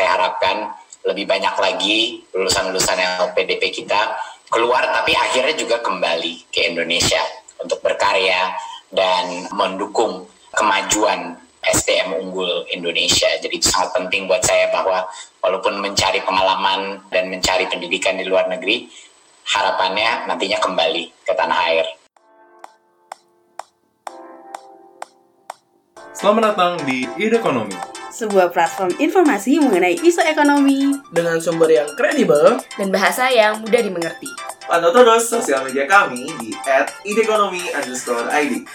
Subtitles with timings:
[0.00, 0.72] saya harapkan
[1.04, 4.16] lebih banyak lagi lulusan-lulusan LPDP kita
[4.48, 7.20] keluar tapi akhirnya juga kembali ke Indonesia
[7.60, 8.48] untuk berkarya
[8.88, 10.24] dan mendukung
[10.56, 13.28] kemajuan SDM unggul Indonesia.
[13.44, 15.04] Jadi itu sangat penting buat saya bahwa
[15.44, 18.88] walaupun mencari pengalaman dan mencari pendidikan di luar negeri,
[19.52, 21.86] harapannya nantinya kembali ke tanah air.
[26.16, 27.99] Selamat datang di Ide Ekonomi.
[28.20, 34.28] Sebuah platform informasi mengenai isu ekonomi dengan sumber yang kredibel dan bahasa yang mudah dimengerti.
[34.68, 36.52] Pantau terus sosial media kami di
[37.08, 38.68] @idekonomi_id.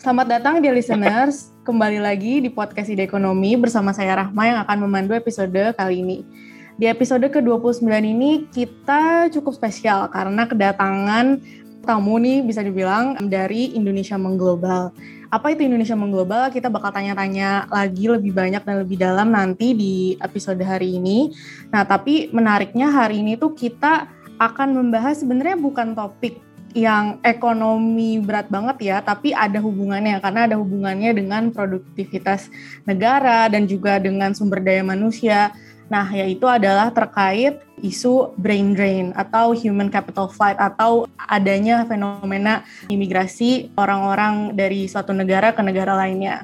[0.00, 4.88] Selamat datang di listeners, kembali lagi di podcast Ide Ekonomi bersama saya Rahma yang akan
[4.88, 6.24] memandu episode kali ini.
[6.80, 11.40] Di episode ke-29 ini kita cukup spesial karena kedatangan
[11.86, 14.90] tamu nih bisa dibilang dari Indonesia Mengglobal.
[15.30, 16.50] Apa itu Indonesia Mengglobal?
[16.50, 21.30] Kita bakal tanya-tanya lagi lebih banyak dan lebih dalam nanti di episode hari ini.
[21.70, 26.42] Nah, tapi menariknya hari ini tuh kita akan membahas sebenarnya bukan topik
[26.76, 32.52] yang ekonomi berat banget ya, tapi ada hubungannya karena ada hubungannya dengan produktivitas
[32.84, 35.56] negara dan juga dengan sumber daya manusia.
[35.86, 43.70] Nah, yaitu adalah terkait isu brain drain atau human capital flight atau adanya fenomena imigrasi
[43.78, 46.42] orang-orang dari suatu negara ke negara lainnya.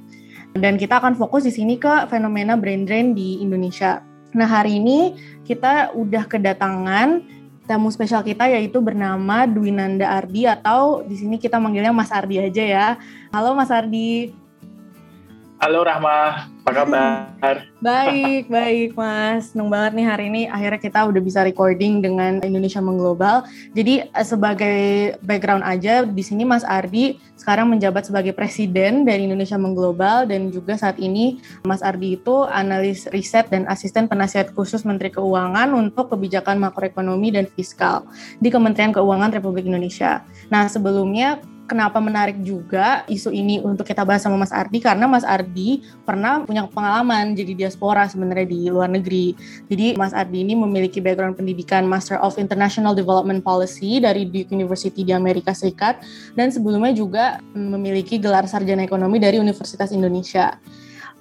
[0.52, 4.04] Dan kita akan fokus di sini ke fenomena brain drain di Indonesia.
[4.36, 7.24] Nah, hari ini kita udah kedatangan
[7.66, 12.62] tamu spesial kita yaitu bernama Dwinanda Ardi atau di sini kita manggilnya Mas Ardi aja
[12.62, 12.86] ya.
[13.34, 14.41] Halo Mas Ardi.
[15.62, 17.56] Halo Rahma, apa kabar?
[17.86, 19.54] baik, baik Mas.
[19.54, 23.46] Seneng banget nih hari ini akhirnya kita udah bisa recording dengan Indonesia Mengglobal.
[23.70, 24.78] Jadi eh, sebagai
[25.22, 30.74] background aja, di sini Mas Ardi sekarang menjabat sebagai presiden dari Indonesia Mengglobal dan juga
[30.74, 36.58] saat ini Mas Ardi itu analis riset dan asisten penasihat khusus Menteri Keuangan untuk kebijakan
[36.58, 38.02] makroekonomi dan fiskal
[38.42, 40.26] di Kementerian Keuangan Republik Indonesia.
[40.50, 41.38] Nah sebelumnya
[41.72, 46.44] kenapa menarik juga isu ini untuk kita bahas sama Mas Ardi karena Mas Ardi pernah
[46.44, 49.32] punya pengalaman jadi diaspora sebenarnya di luar negeri.
[49.72, 55.00] Jadi Mas Ardi ini memiliki background pendidikan Master of International Development Policy dari Duke University
[55.00, 56.04] di Amerika Serikat
[56.36, 60.60] dan sebelumnya juga memiliki gelar sarjana ekonomi dari Universitas Indonesia.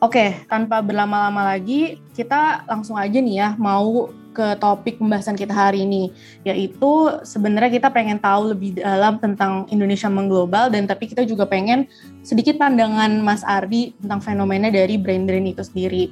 [0.02, 5.84] Oke, tanpa berlama-lama lagi, kita langsung aja nih ya mau ke topik pembahasan kita hari
[5.84, 6.10] ini,
[6.48, 11.86] yaitu sebenarnya kita pengen tahu lebih dalam tentang Indonesia mengglobal dan tapi kita juga pengen
[12.24, 16.10] sedikit pandangan Mas Ardi tentang fenomena dari brain drain itu sendiri.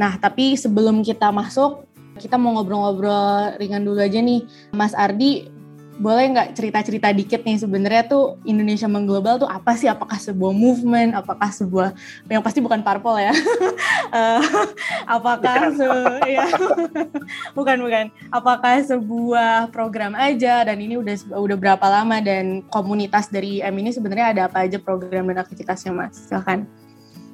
[0.00, 1.84] Nah, tapi sebelum kita masuk,
[2.16, 4.44] kita mau ngobrol-ngobrol ringan dulu aja nih.
[4.72, 5.59] Mas Ardi,
[6.00, 9.84] boleh nggak cerita-cerita dikit nih sebenarnya tuh Indonesia mengglobal tuh apa sih?
[9.84, 11.12] Apakah sebuah movement?
[11.12, 11.92] Apakah sebuah
[12.32, 13.36] yang pasti bukan parpol ya?
[14.08, 14.40] uh,
[15.20, 15.88] apakah se
[16.24, 16.48] ya
[17.58, 18.04] bukan bukan?
[18.32, 23.92] Apakah sebuah program aja dan ini udah udah berapa lama dan komunitas dari M ini
[23.92, 26.16] sebenarnya ada apa aja program dan aktivitasnya Mas?
[26.16, 26.64] Silahkan.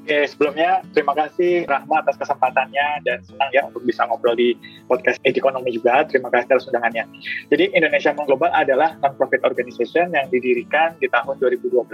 [0.06, 4.54] Oke, sebelumnya terima kasih Rahma atas kesempatannya dan senang ya untuk bisa ngobrol di
[4.86, 6.06] podcast Ekonomi juga.
[6.06, 7.10] Terima kasih atas undangannya.
[7.50, 11.90] Jadi Indonesia Mengglobal adalah non-profit organization yang didirikan di tahun 2012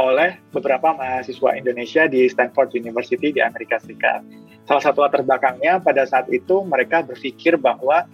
[0.00, 4.24] oleh beberapa mahasiswa Indonesia di Stanford University di Amerika Serikat.
[4.64, 8.08] Salah satu latar belakangnya pada saat itu mereka berpikir bahwa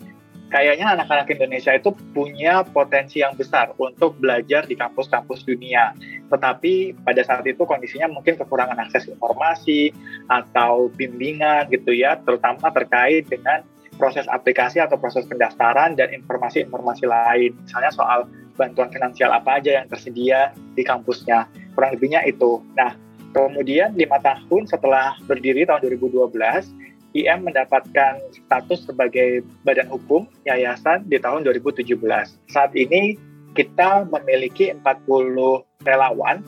[0.52, 5.96] kayaknya anak-anak Indonesia itu punya potensi yang besar untuk belajar di kampus-kampus dunia.
[6.28, 9.96] Tetapi pada saat itu kondisinya mungkin kekurangan akses informasi
[10.28, 13.64] atau bimbingan gitu ya, terutama terkait dengan
[13.96, 17.56] proses aplikasi atau proses pendaftaran dan informasi-informasi lain.
[17.64, 21.48] Misalnya soal bantuan finansial apa aja yang tersedia di kampusnya.
[21.72, 22.60] Kurang lebihnya itu.
[22.76, 22.92] Nah,
[23.32, 31.20] kemudian lima tahun setelah berdiri tahun 2012, IM mendapatkan status sebagai badan hukum yayasan di
[31.20, 31.92] tahun 2017.
[32.48, 33.20] Saat ini
[33.52, 36.40] kita memiliki 40 relawan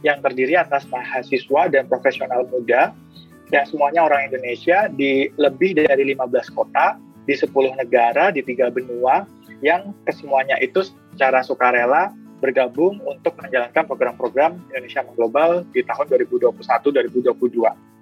[0.00, 2.96] yang terdiri atas mahasiswa dan profesional muda
[3.52, 6.98] yang semuanya orang Indonesia di lebih dari 15 kota,
[7.28, 9.28] di 10 negara, di tiga benua,
[9.60, 10.82] yang kesemuanya itu
[11.14, 17.95] secara sukarela bergabung untuk menjalankan program-program Indonesia Mengglobal di tahun 2021-2022.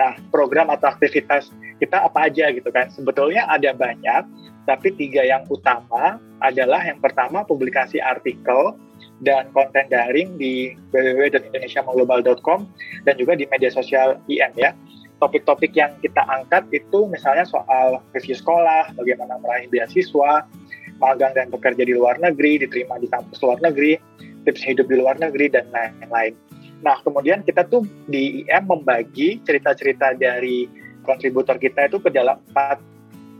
[0.00, 2.88] Nah, program atau aktivitas kita apa aja gitu kan?
[2.88, 4.24] Sebetulnya ada banyak,
[4.64, 8.80] tapi tiga yang utama adalah yang pertama publikasi artikel
[9.20, 12.64] dan konten daring di www.indonesiamoglobal.com
[13.04, 14.72] dan juga di media sosial IM ya.
[15.20, 20.48] Topik-topik yang kita angkat itu misalnya soal review sekolah, bagaimana meraih beasiswa,
[20.96, 24.00] magang dan bekerja di luar negeri, diterima di kampus luar negeri,
[24.48, 26.32] tips hidup di luar negeri, dan lain-lain.
[26.80, 30.64] Nah, kemudian kita tuh di IM membagi cerita-cerita dari
[31.04, 32.80] kontributor kita itu ke dalam empat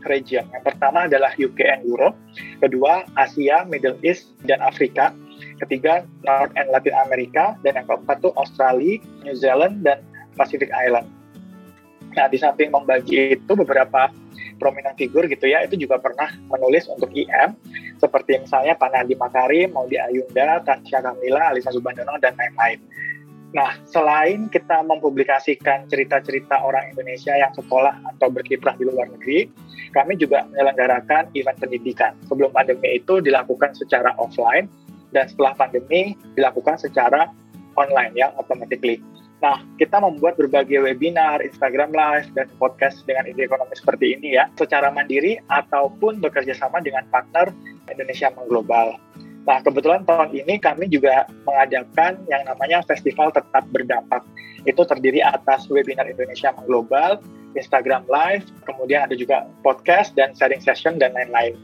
[0.05, 0.45] region.
[0.49, 2.17] Yang pertama adalah UK and Europe,
[2.61, 5.13] kedua Asia, Middle East, dan Afrika,
[5.61, 10.01] ketiga North and Latin America, dan yang keempat tuh Australia, New Zealand, dan
[10.37, 11.05] Pacific Island.
[12.17, 14.11] Nah, di samping membagi itu beberapa
[14.57, 17.57] prominent figur gitu ya, itu juga pernah menulis untuk IM,
[17.97, 22.81] seperti misalnya Panadi Makarim, Maudi Ayunda, Tasya Kamila, Alisa Subandono, dan lain-lain.
[23.51, 29.51] Nah, selain kita mempublikasikan cerita-cerita orang Indonesia yang sekolah atau berkiprah di luar negeri,
[29.91, 32.15] kami juga menyelenggarakan event pendidikan.
[32.31, 34.71] Sebelum pandemi itu dilakukan secara offline,
[35.11, 37.27] dan setelah pandemi dilakukan secara
[37.75, 39.03] online ya, automatically.
[39.43, 44.47] Nah, kita membuat berbagai webinar, Instagram Live, dan podcast dengan ide ekonomi seperti ini ya,
[44.55, 47.51] secara mandiri ataupun bekerja sama dengan partner
[47.89, 48.95] Indonesia Mengglobal.
[49.41, 54.21] Nah, kebetulan tahun ini kami juga mengadakan yang namanya Festival Tetap Berdampak.
[54.69, 57.17] Itu terdiri atas webinar Indonesia Mengglobal,
[57.57, 61.57] Instagram Live, kemudian ada juga podcast dan sharing session dan lain-lain.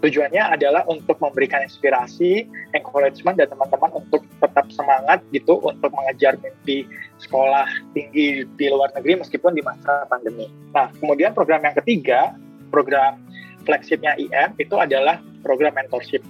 [0.00, 6.88] Tujuannya adalah untuk memberikan inspirasi, encouragement dan teman-teman untuk tetap semangat gitu untuk mengejar mimpi
[7.20, 10.48] sekolah tinggi di luar negeri meskipun di masa pandemi.
[10.72, 12.32] Nah, kemudian program yang ketiga,
[12.72, 13.20] program
[13.68, 16.24] flagshipnya IM itu adalah program mentorship.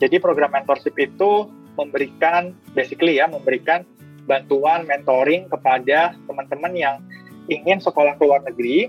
[0.00, 3.84] Jadi program mentorship itu memberikan basically ya memberikan
[4.24, 6.96] bantuan mentoring kepada teman-teman yang
[7.52, 8.88] ingin sekolah ke luar negeri.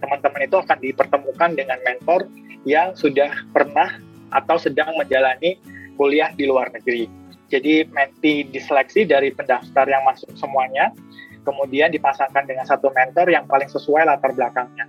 [0.00, 2.24] Teman-teman itu akan dipertemukan dengan mentor
[2.64, 4.00] yang sudah pernah
[4.32, 5.60] atau sedang menjalani
[6.00, 7.04] kuliah di luar negeri.
[7.50, 10.94] Jadi menti diseleksi dari pendaftar yang masuk semuanya,
[11.44, 14.86] kemudian dipasangkan dengan satu mentor yang paling sesuai latar belakangnya.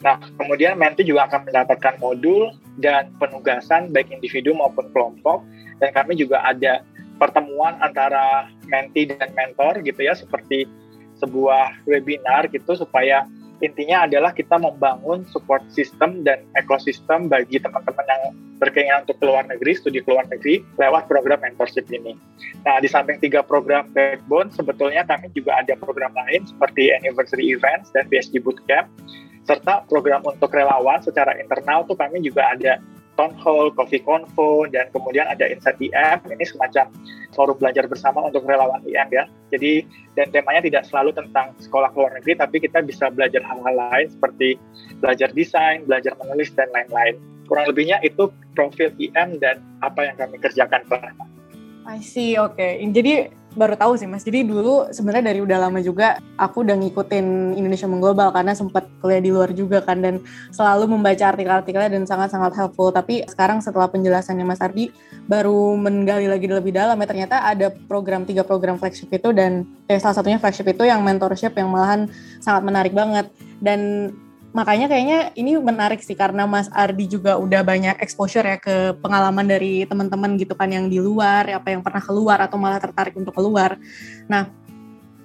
[0.00, 5.44] Nah, kemudian menti juga akan mendapatkan modul dan penugasan baik individu maupun kelompok,
[5.76, 6.80] dan kami juga ada
[7.20, 10.64] pertemuan antara menti dan mentor gitu ya, seperti
[11.20, 13.28] sebuah webinar gitu supaya
[13.60, 18.22] intinya adalah kita membangun support system dan ekosistem bagi teman-teman yang
[18.56, 22.16] berkeinginan untuk keluar negeri, studi keluar negeri lewat program mentorship ini.
[22.64, 27.92] Nah, di samping tiga program backbone, sebetulnya kami juga ada program lain seperti anniversary events
[27.92, 28.88] dan PSG Bootcamp,
[29.50, 32.78] serta program untuk relawan secara internal tuh kami juga ada
[33.18, 36.88] town hall, coffee convo, dan kemudian ada Insight IM, ini semacam
[37.36, 39.28] forum belajar bersama untuk relawan IM ya.
[39.52, 39.84] Jadi,
[40.16, 44.56] dan temanya tidak selalu tentang sekolah luar negeri, tapi kita bisa belajar hal-hal lain seperti
[45.04, 47.20] belajar desain, belajar menulis, dan lain-lain.
[47.44, 50.80] Kurang lebihnya itu profil IM dan apa yang kami kerjakan.
[51.84, 52.56] I see, oke.
[52.56, 52.80] Okay.
[52.88, 54.22] Jadi baru tahu sih mas.
[54.22, 59.18] Jadi dulu sebenarnya dari udah lama juga aku udah ngikutin Indonesia Mengglobal karena sempat kuliah
[59.18, 60.22] di luar juga kan dan
[60.54, 62.94] selalu membaca artikel-artikelnya dan sangat-sangat helpful.
[62.94, 64.94] Tapi sekarang setelah penjelasannya Mas Ardi
[65.26, 69.98] baru menggali lagi lebih dalam ya ternyata ada program tiga program flagship itu dan eh,
[69.98, 72.06] salah satunya flagship itu yang mentorship yang malahan
[72.38, 74.10] sangat menarik banget dan
[74.50, 79.46] makanya kayaknya ini menarik sih karena Mas Ardi juga udah banyak exposure ya ke pengalaman
[79.46, 83.30] dari teman-teman gitu kan yang di luar, apa yang pernah keluar atau malah tertarik untuk
[83.30, 83.78] keluar.
[84.26, 84.50] Nah,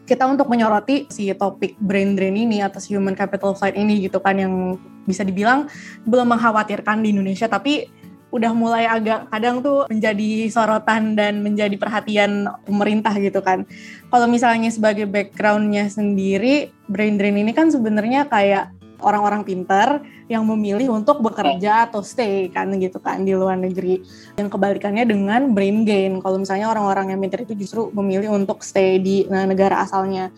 [0.05, 4.37] kita untuk menyoroti si topik brain drain ini atas human capital flight ini gitu kan
[4.37, 4.77] yang
[5.09, 5.65] bisa dibilang
[6.05, 7.89] belum mengkhawatirkan di Indonesia tapi
[8.29, 13.63] udah mulai agak kadang tuh menjadi sorotan dan menjadi perhatian pemerintah gitu kan.
[14.11, 20.91] Kalau misalnya sebagai backgroundnya sendiri, brain drain ini kan sebenarnya kayak orang-orang pintar yang memilih
[20.91, 24.01] untuk bekerja atau stay kan gitu kan di luar negeri.
[24.39, 26.19] Yang kebalikannya dengan brain gain.
[26.19, 30.31] Kalau misalnya orang-orang yang pintar itu justru memilih untuk stay di negara asalnya.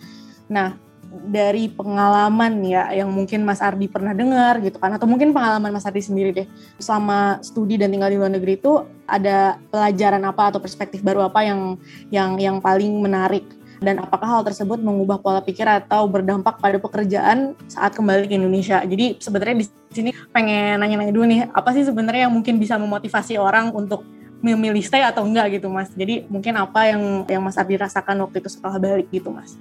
[0.48, 5.72] Nah, dari pengalaman ya yang mungkin Mas Ardi pernah dengar gitu kan atau mungkin pengalaman
[5.72, 6.48] Mas Ardi sendiri deh
[6.78, 11.48] selama studi dan tinggal di luar negeri itu ada pelajaran apa atau perspektif baru apa
[11.48, 11.80] yang
[12.12, 13.48] yang yang paling menarik
[13.78, 18.82] dan apakah hal tersebut mengubah pola pikir atau berdampak pada pekerjaan saat kembali ke Indonesia.
[18.82, 23.38] Jadi sebenarnya di sini pengen nanya-nanya dulu nih, apa sih sebenarnya yang mungkin bisa memotivasi
[23.38, 24.02] orang untuk
[24.42, 25.90] memilih stay atau enggak gitu Mas.
[25.94, 29.58] Jadi mungkin apa yang yang Mas Ardi rasakan waktu itu setelah balik gitu Mas.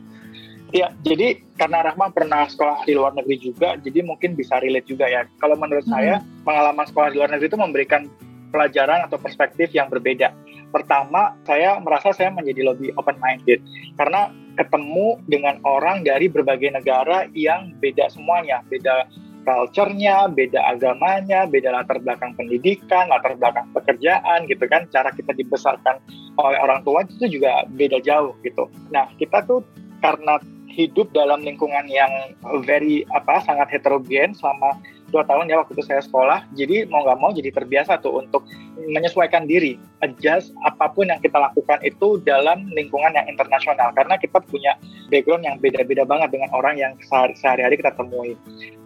[0.75, 5.07] Ya, jadi karena Rahma pernah sekolah di luar negeri juga, jadi mungkin bisa relate juga
[5.07, 5.25] ya.
[5.39, 5.95] Kalau menurut hmm.
[5.95, 8.03] saya, pengalaman sekolah di luar negeri itu memberikan
[8.51, 10.35] pelajaran atau perspektif yang berbeda
[10.77, 13.65] pertama saya merasa saya menjadi lebih open minded
[13.97, 14.29] karena
[14.61, 19.09] ketemu dengan orang dari berbagai negara yang beda semuanya, beda
[19.47, 26.03] culture-nya, beda agamanya, beda latar belakang pendidikan, latar belakang pekerjaan gitu kan, cara kita dibesarkan
[26.37, 28.67] oleh orang tua itu juga beda jauh gitu.
[28.91, 29.63] Nah, kita tuh
[30.03, 34.77] karena hidup dalam lingkungan yang very apa sangat heterogen selama
[35.11, 36.47] dua tahun ya waktu itu saya sekolah.
[36.55, 38.47] Jadi mau nggak mau jadi terbiasa tuh untuk
[38.77, 43.91] menyesuaikan diri adjust apa pun yang kita lakukan itu dalam lingkungan yang internasional.
[43.95, 44.75] Karena kita punya
[45.09, 46.93] background yang beda-beda banget dengan orang yang
[47.39, 48.35] sehari-hari kita temui.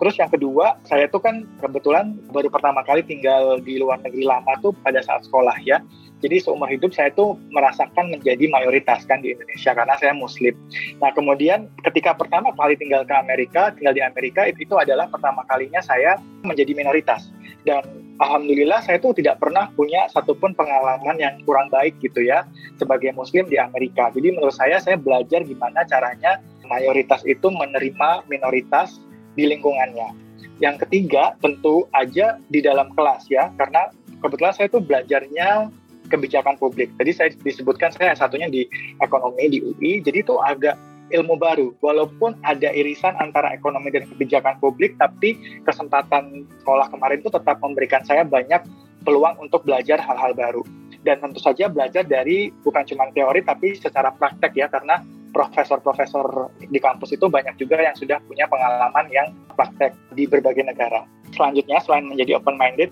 [0.00, 4.52] Terus yang kedua saya tuh kan kebetulan baru pertama kali tinggal di luar negeri lama
[4.60, 5.80] tuh pada saat sekolah ya
[6.20, 10.52] jadi seumur hidup saya tuh merasakan menjadi mayoritas kan di Indonesia karena saya Muslim.
[11.00, 15.40] Nah kemudian ketika pertama kali tinggal ke Amerika, tinggal di Amerika itu, itu adalah pertama
[15.48, 17.32] kalinya saya menjadi minoritas.
[17.64, 17.80] Dan
[18.20, 22.44] alhamdulillah saya tuh tidak pernah punya satupun pengalaman yang kurang baik gitu ya
[22.76, 24.12] sebagai Muslim di Amerika.
[24.12, 26.36] Jadi menurut saya saya belajar gimana caranya
[26.68, 29.00] mayoritas itu menerima minoritas
[29.34, 30.12] di lingkungannya.
[30.60, 33.88] Yang ketiga tentu aja di dalam kelas ya karena
[34.20, 35.79] kebetulan saya tuh belajarnya
[36.10, 36.90] kebijakan publik.
[36.98, 38.66] Tadi saya disebutkan saya satunya di
[38.98, 40.74] ekonomi di UI, jadi itu agak
[41.10, 41.74] ilmu baru.
[41.82, 48.02] Walaupun ada irisan antara ekonomi dan kebijakan publik, tapi kesempatan sekolah kemarin itu tetap memberikan
[48.06, 48.62] saya banyak
[49.02, 50.62] peluang untuk belajar hal-hal baru.
[51.00, 55.00] Dan tentu saja belajar dari bukan cuma teori, tapi secara praktek ya, karena
[55.30, 61.06] profesor-profesor di kampus itu banyak juga yang sudah punya pengalaman yang praktek di berbagai negara.
[61.32, 62.90] Selanjutnya, selain menjadi open-minded,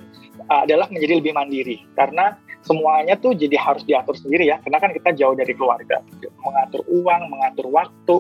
[0.49, 1.85] adalah menjadi lebih mandiri.
[1.99, 4.59] Karena semuanya tuh jadi harus diatur sendiri ya.
[4.63, 6.03] Karena kan kita jauh dari keluarga.
[6.43, 8.17] Mengatur uang mengatur waktu.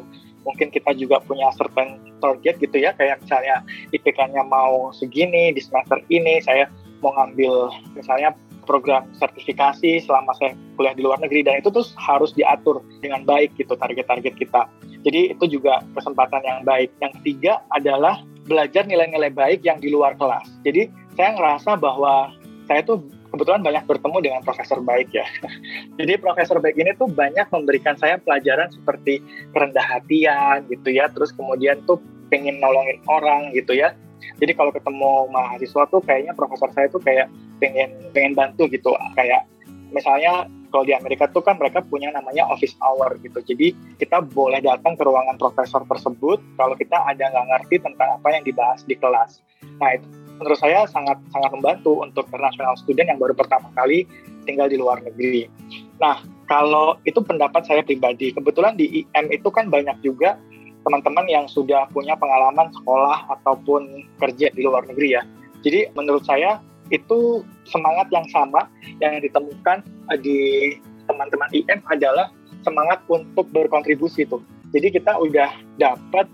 [0.46, 2.94] Mungkin kita juga punya certain target gitu ya.
[2.96, 6.70] Kayak misalnya IPK-nya mau segini di semester ini saya
[7.04, 11.44] mau ngambil misalnya program sertifikasi selama saya kuliah di luar negeri.
[11.44, 14.68] Dan itu tuh harus diatur dengan baik gitu target-target kita.
[15.04, 16.92] Jadi itu juga kesempatan yang baik.
[17.00, 20.48] Yang ketiga adalah belajar nilai-nilai baik yang di luar kelas.
[20.64, 22.32] Jadi saya ngerasa bahwa
[22.68, 25.26] saya tuh kebetulan banyak bertemu dengan profesor baik ya.
[25.98, 29.20] Jadi profesor baik ini tuh banyak memberikan saya pelajaran seperti
[29.52, 33.92] kerendah hatian gitu ya, terus kemudian tuh pengen nolongin orang gitu ya.
[34.38, 39.46] Jadi kalau ketemu mahasiswa tuh kayaknya profesor saya tuh kayak pengen pengen bantu gitu, kayak
[39.90, 43.40] misalnya kalau di Amerika tuh kan mereka punya namanya office hour gitu.
[43.40, 48.28] Jadi kita boleh datang ke ruangan profesor tersebut kalau kita ada nggak ngerti tentang apa
[48.36, 49.40] yang dibahas di kelas.
[49.80, 50.06] Nah itu
[50.38, 54.06] menurut saya sangat sangat membantu untuk international student yang baru pertama kali
[54.46, 55.50] tinggal di luar negeri.
[55.98, 58.32] Nah, kalau itu pendapat saya pribadi.
[58.32, 60.40] Kebetulan di IM itu kan banyak juga
[60.86, 65.22] teman-teman yang sudah punya pengalaman sekolah ataupun kerja di luar negeri ya.
[65.60, 68.64] Jadi menurut saya itu semangat yang sama
[69.04, 69.84] yang ditemukan
[70.24, 70.72] di
[71.04, 72.32] teman-teman IM adalah
[72.64, 74.40] semangat untuk berkontribusi tuh.
[74.72, 76.24] Jadi kita udah dapat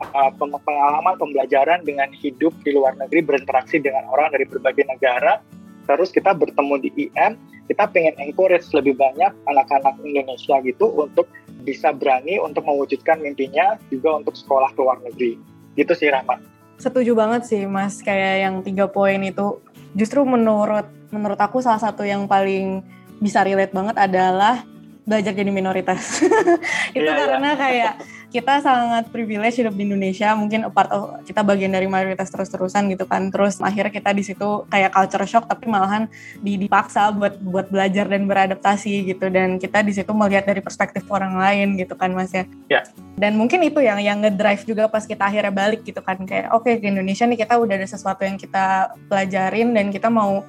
[0.00, 5.40] uh, pengalaman pembelajaran dengan hidup di luar negeri berinteraksi dengan orang dari berbagai negara
[5.84, 11.28] terus kita bertemu di IM kita pengen encourage lebih banyak anak-anak Indonesia gitu untuk
[11.64, 15.40] bisa berani untuk mewujudkan mimpinya juga untuk sekolah ke luar negeri
[15.76, 16.40] gitu sih Rahmat
[16.80, 19.60] setuju banget sih mas kayak yang tiga poin itu
[19.96, 22.82] justru menurut menurut aku salah satu yang paling
[23.22, 24.66] bisa relate banget adalah
[25.04, 26.24] belajar jadi minoritas.
[26.96, 27.26] itu yeah, iya.
[27.28, 27.60] karena yeah.
[27.60, 27.92] kayak
[28.34, 33.06] kita sangat privilege hidup di Indonesia, mungkin part of kita bagian dari mayoritas terus-terusan gitu
[33.06, 33.30] kan.
[33.30, 36.10] Terus akhirnya kita di situ kayak culture shock tapi malahan
[36.42, 41.38] dipaksa buat buat belajar dan beradaptasi gitu dan kita di situ melihat dari perspektif orang
[41.38, 42.42] lain gitu kan Mas ya.
[42.66, 42.82] Ya.
[43.14, 46.66] Dan mungkin itu yang yang ngedrive juga pas kita akhirnya balik gitu kan kayak oke
[46.66, 50.42] okay, ke Indonesia nih kita udah ada sesuatu yang kita pelajarin dan kita mau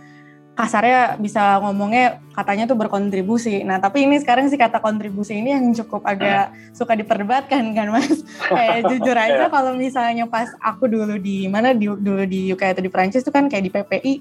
[0.56, 3.68] kasarnya bisa ngomongnya katanya tuh berkontribusi.
[3.68, 8.24] Nah, tapi ini sekarang sih kata kontribusi ini yang cukup agak suka diperdebatkan kan, Mas.
[8.56, 9.52] kayak jujur aja iya.
[9.52, 13.36] kalau misalnya pas aku dulu di mana di, dulu di UK atau di Prancis tuh
[13.36, 14.14] kan kayak di PPI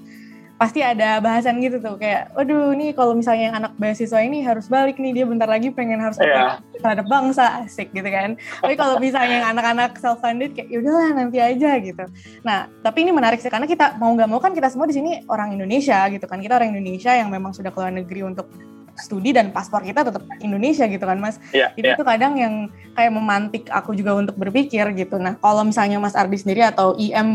[0.55, 4.71] pasti ada bahasan gitu tuh kayak waduh nih kalau misalnya yang anak beasiswa ini harus
[4.71, 6.63] balik nih dia bentar lagi pengen harus yeah.
[6.79, 8.39] terhadap bangsa asik gitu kan.
[8.63, 12.07] Tapi kalau misalnya yang anak-anak self funded kayak yaudahlah nanti aja gitu.
[12.47, 15.27] Nah tapi ini menarik sih karena kita mau nggak mau kan kita semua di sini
[15.27, 16.39] orang Indonesia gitu kan.
[16.39, 18.47] Kita orang Indonesia yang memang sudah keluar negeri untuk
[18.95, 21.37] studi dan paspor kita tetap Indonesia gitu kan mas.
[21.51, 21.95] Yeah, Jadi yeah.
[21.99, 22.53] itu kadang yang
[22.95, 25.19] kayak memantik aku juga untuk berpikir gitu.
[25.19, 27.29] Nah kalau misalnya Mas Ardi sendiri atau IM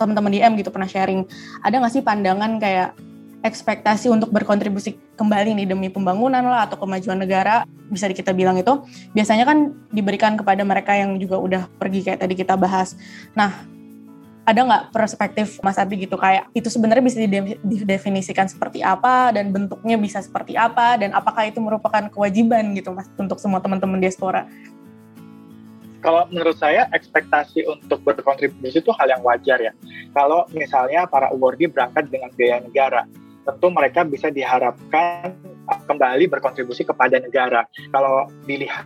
[0.00, 1.28] teman-teman IM gitu pernah sharing,
[1.60, 2.96] ada nggak sih pandangan kayak
[3.42, 8.86] ekspektasi untuk berkontribusi kembali nih demi pembangunan lah atau kemajuan negara bisa kita bilang itu
[9.12, 12.96] biasanya kan diberikan kepada mereka yang juga udah pergi kayak tadi kita bahas.
[13.36, 13.66] Nah
[14.42, 17.18] ada nggak perspektif Mas Ardi gitu kayak itu sebenarnya bisa
[17.62, 23.06] didefinisikan seperti apa dan bentuknya bisa seperti apa dan apakah itu merupakan kewajiban gitu Mas
[23.14, 24.50] untuk semua teman-teman diaspora?
[26.02, 29.70] Kalau menurut saya ekspektasi untuk berkontribusi itu hal yang wajar ya.
[30.10, 33.06] Kalau misalnya para awardee berangkat dengan biaya negara,
[33.46, 35.30] tentu mereka bisa diharapkan
[35.86, 37.70] kembali berkontribusi kepada negara.
[37.94, 38.82] Kalau dilihat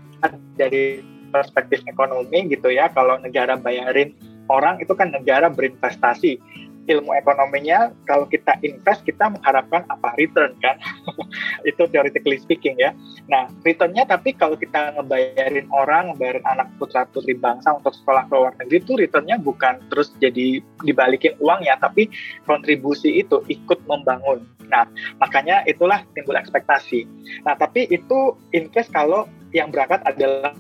[0.61, 1.01] dari
[1.33, 4.13] perspektif ekonomi gitu ya, kalau negara bayarin
[4.49, 6.39] orang itu kan negara berinvestasi.
[6.87, 10.15] Ilmu ekonominya kalau kita invest kita mengharapkan apa?
[10.15, 10.79] Return kan?
[11.67, 12.95] Itu theoretically speaking ya.
[13.27, 18.35] Nah returnnya tapi kalau kita ngebayarin orang ngebayarin anak putra putri bangsa untuk sekolah ke
[18.39, 22.07] luar negeri itu returnnya bukan terus jadi dibalikin uang ya tapi
[22.47, 24.47] kontribusi itu ikut membangun.
[24.71, 24.87] Nah
[25.19, 27.03] makanya itulah timbul ekspektasi.
[27.43, 30.55] Nah tapi itu in case kalau yang berangkat adalah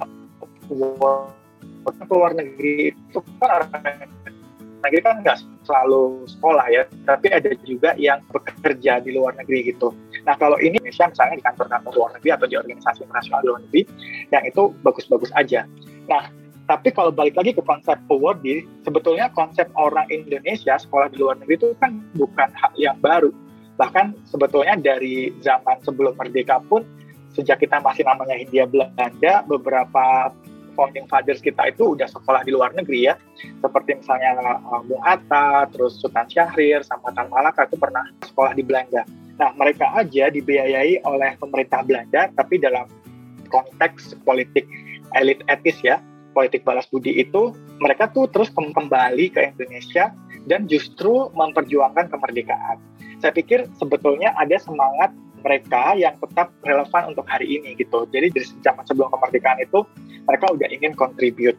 [1.94, 3.70] ke luar negeri itu kan orang
[4.82, 9.90] negeri kan nggak selalu sekolah ya, tapi ada juga yang bekerja di luar negeri gitu.
[10.22, 13.82] Nah kalau ini Indonesia misalnya di kantor-kantor luar negeri atau di organisasi internasional luar negeri,
[14.30, 15.66] yang itu bagus-bagus aja.
[16.06, 16.30] Nah
[16.66, 21.54] tapi kalau balik lagi ke konsep awardee, sebetulnya konsep orang Indonesia sekolah di luar negeri
[21.62, 23.30] itu kan bukan hal yang baru.
[23.78, 26.82] Bahkan sebetulnya dari zaman sebelum merdeka pun,
[27.38, 30.34] sejak kita masih namanya Hindia Belanda, beberapa
[30.76, 33.14] founding fathers kita itu udah sekolah di luar negeri ya.
[33.64, 34.36] Seperti misalnya
[34.68, 39.02] uh, Bung Hatta, terus Sultan Syahrir, sama Tan Malaka itu pernah sekolah di Belanda.
[39.36, 42.88] Nah, mereka aja dibiayai oleh pemerintah Belanda, tapi dalam
[43.48, 44.68] konteks politik
[45.16, 46.00] elit etis ya,
[46.36, 50.12] politik balas budi itu, mereka tuh terus kembali ke Indonesia
[50.48, 52.80] dan justru memperjuangkan kemerdekaan.
[53.20, 55.12] Saya pikir sebetulnya ada semangat
[55.44, 58.08] mereka yang tetap relevan untuk hari ini gitu.
[58.08, 59.84] Jadi dari zaman sebelum kemerdekaan itu
[60.26, 61.58] mereka udah ingin contribute.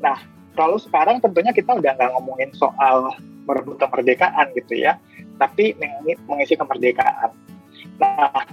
[0.00, 0.18] Nah,
[0.58, 3.14] kalau sekarang tentunya kita udah nggak ngomongin soal
[3.46, 4.98] merebut kemerdekaan gitu ya,
[5.38, 5.76] tapi
[6.26, 7.30] mengisi kemerdekaan.
[8.02, 8.44] Nah,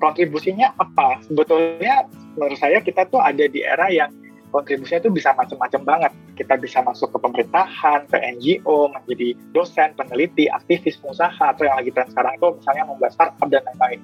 [0.00, 1.20] kontribusinya apa?
[1.28, 4.10] Sebetulnya menurut saya kita tuh ada di era yang
[4.52, 6.12] kontribusinya itu bisa macam-macam banget.
[6.36, 11.90] Kita bisa masuk ke pemerintahan, ke NGO, menjadi dosen, peneliti, aktivis, pengusaha, atau yang lagi
[11.90, 14.00] tren sekarang itu misalnya membuat startup dan lain-lain.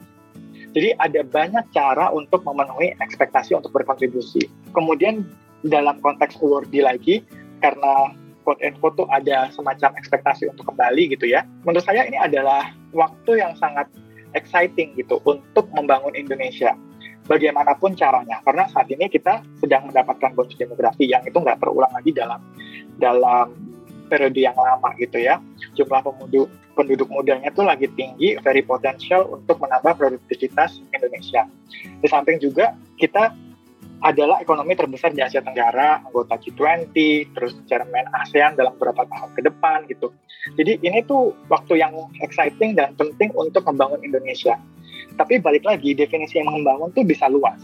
[0.72, 4.48] Jadi ada banyak cara untuk memenuhi ekspektasi untuk berkontribusi.
[4.72, 5.24] Kemudian
[5.64, 7.24] dalam konteks awardee lagi,
[7.60, 8.12] karena
[8.44, 11.44] quote and quote tuh ada semacam ekspektasi untuk kembali gitu ya.
[11.68, 13.88] Menurut saya ini adalah waktu yang sangat
[14.36, 16.76] exciting gitu untuk membangun Indonesia.
[17.28, 22.10] Bagaimanapun caranya, karena saat ini kita sedang mendapatkan bonus demografi yang itu nggak terulang lagi
[22.16, 22.40] dalam
[22.96, 23.52] dalam
[24.08, 25.36] periode yang lama gitu ya.
[25.76, 31.44] Jumlah penduduk penduduk mudanya itu lagi tinggi, very potential untuk menambah produktivitas Indonesia.
[32.00, 33.34] Di samping juga kita
[33.98, 36.94] adalah ekonomi terbesar di Asia Tenggara, anggota G20,
[37.34, 40.14] terus chairman ASEAN dalam beberapa tahun ke depan gitu.
[40.54, 44.54] Jadi ini tuh waktu yang exciting dan penting untuk membangun Indonesia.
[45.18, 47.58] Tapi balik lagi, definisi yang membangun tuh bisa luas.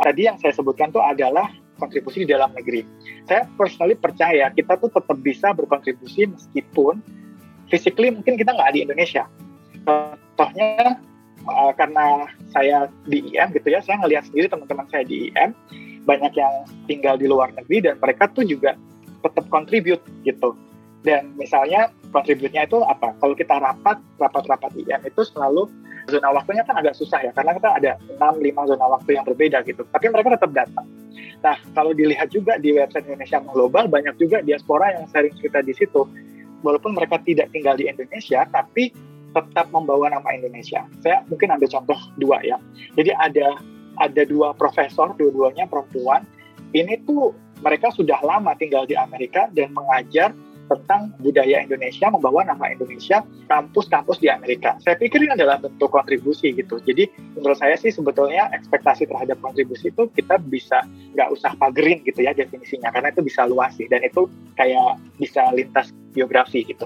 [0.00, 2.82] Tadi yang saya sebutkan tuh adalah kontribusi di dalam negeri.
[3.28, 6.98] Saya personally percaya kita tuh tetap bisa berkontribusi meskipun
[7.68, 9.28] physically mungkin kita nggak di Indonesia.
[9.84, 10.98] Contohnya
[11.46, 15.52] uh, karena saya di IM gitu ya, saya ngelihat sendiri teman-teman saya di IM
[16.08, 16.54] banyak yang
[16.88, 18.74] tinggal di luar negeri dan mereka tuh juga
[19.20, 20.56] tetap contribute gitu.
[21.04, 23.14] Dan misalnya kontributnya itu apa?
[23.20, 25.68] Kalau kita rapat, rapat-rapat IM itu selalu
[26.08, 29.84] zona waktunya kan agak susah ya, karena kita ada 6-5 zona waktu yang berbeda gitu.
[29.84, 30.86] Tapi mereka tetap datang.
[31.44, 35.76] Nah, kalau dilihat juga di website Indonesia Global, banyak juga diaspora yang sharing cerita di
[35.76, 36.08] situ
[36.64, 38.90] walaupun mereka tidak tinggal di Indonesia, tapi
[39.30, 40.82] tetap membawa nama Indonesia.
[41.04, 42.56] Saya mungkin ambil contoh dua ya.
[42.96, 43.54] Jadi ada
[43.98, 46.24] ada dua profesor, dua-duanya perempuan.
[46.72, 50.32] Ini tuh mereka sudah lama tinggal di Amerika dan mengajar
[50.68, 54.76] tentang budaya Indonesia, membawa nama Indonesia kampus-kampus di Amerika.
[54.84, 56.78] Saya pikir ini adalah bentuk kontribusi gitu.
[56.84, 60.84] Jadi menurut saya sih sebetulnya ekspektasi terhadap kontribusi itu kita bisa
[61.16, 65.48] nggak usah pagerin gitu ya definisinya, karena itu bisa luas sih dan itu kayak bisa
[65.56, 66.84] lintas biografi gitu.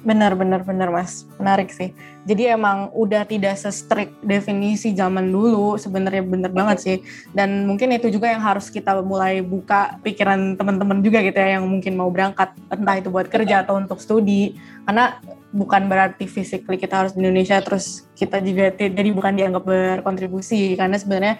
[0.00, 1.28] Benar, benar, benar, Mas.
[1.36, 1.92] Menarik sih.
[2.24, 6.96] Jadi emang udah tidak se-strict definisi zaman dulu, sebenarnya bener banget sih.
[7.36, 11.68] Dan mungkin itu juga yang harus kita mulai buka pikiran teman-teman juga gitu ya, yang
[11.68, 14.56] mungkin mau berangkat, entah itu buat kerja atau untuk studi.
[14.88, 15.20] Karena
[15.52, 20.80] bukan berarti physically kita harus di Indonesia, terus kita juga jadi bukan dianggap berkontribusi.
[20.80, 21.36] Karena sebenarnya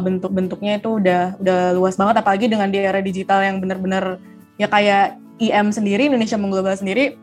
[0.00, 4.16] bentuk-bentuknya itu udah udah luas banget, apalagi dengan di era digital yang bener-bener
[4.56, 7.16] ya kayak IM sendiri, Indonesia Mengglobal sendiri,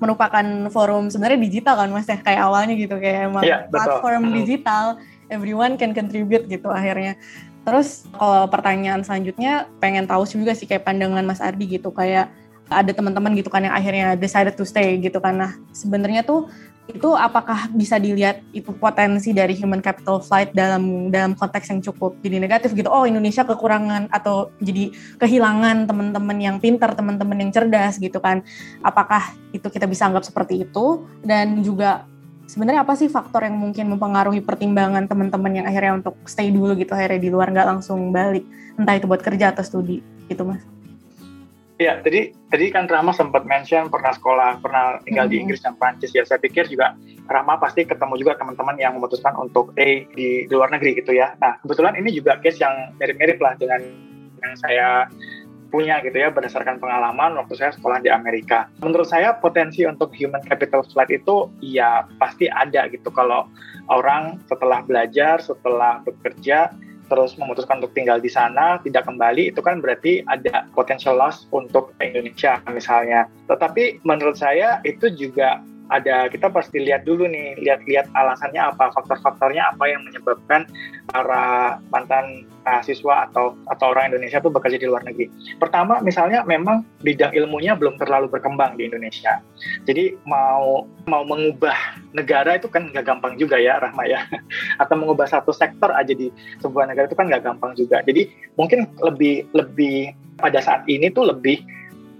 [0.00, 2.18] merupakan forum sebenarnya digital kan mas ya?
[2.18, 4.96] Kayak awalnya gitu kayak emang ya, platform digital.
[5.30, 7.14] Everyone can contribute gitu akhirnya.
[7.62, 11.92] Terus kalau pertanyaan selanjutnya pengen tahu juga sih kayak pandangan mas Ardi gitu.
[11.92, 12.32] Kayak
[12.70, 15.36] ada teman-teman gitu kan yang akhirnya decided to stay gitu kan.
[15.36, 16.48] Nah sebenarnya tuh
[16.90, 22.18] itu apakah bisa dilihat itu potensi dari human capital flight dalam dalam konteks yang cukup
[22.20, 22.90] jadi negatif gitu?
[22.90, 24.90] Oh Indonesia kekurangan atau jadi
[25.22, 28.42] kehilangan teman-teman yang pintar teman-teman yang cerdas gitu kan.
[28.82, 31.06] Apakah itu kita bisa anggap seperti itu?
[31.22, 32.04] Dan juga
[32.50, 36.90] sebenarnya apa sih faktor yang mungkin mempengaruhi pertimbangan teman-teman yang akhirnya untuk stay dulu gitu
[36.92, 38.42] akhirnya di luar nggak langsung balik?
[38.74, 40.79] Entah itu buat kerja atau studi gitu mas
[41.80, 45.42] Ya, tadi tadi kan Rama sempat mention pernah sekolah, pernah tinggal di Mhm.
[45.48, 46.28] Inggris dan Prancis ya.
[46.28, 46.92] Saya pikir juga
[47.24, 51.32] Rama pasti ketemu juga teman-teman yang memutuskan untuk stay di, di luar negeri gitu ya.
[51.40, 53.80] Nah, kebetulan ini juga case yang mirip-mirip lah dengan
[54.44, 55.08] yang saya
[55.72, 58.68] punya gitu ya berdasarkan pengalaman waktu saya sekolah di Amerika.
[58.84, 63.48] Menurut saya potensi untuk human capital flight itu ya pasti ada gitu kalau
[63.88, 66.74] orang setelah belajar, setelah bekerja
[67.10, 71.90] terus memutuskan untuk tinggal di sana, tidak kembali, itu kan berarti ada potential loss untuk
[71.98, 73.26] Indonesia misalnya.
[73.50, 75.58] Tetapi menurut saya itu juga
[75.90, 80.64] ada kita pasti lihat dulu nih, lihat-lihat alasannya apa, faktor-faktornya apa yang menyebabkan
[81.10, 85.26] para mantan mahasiswa atau atau orang Indonesia itu bekerja di luar negeri.
[85.58, 89.42] Pertama, misalnya memang bidang ilmunya belum terlalu berkembang di Indonesia.
[89.84, 91.76] Jadi mau mau mengubah
[92.14, 94.22] negara itu kan nggak gampang juga ya, Rahma ya.
[94.82, 96.30] Atau mengubah satu sektor aja di
[96.62, 98.04] sebuah negara itu kan nggak gampang juga.
[98.06, 101.60] Jadi mungkin lebih lebih pada saat ini tuh lebih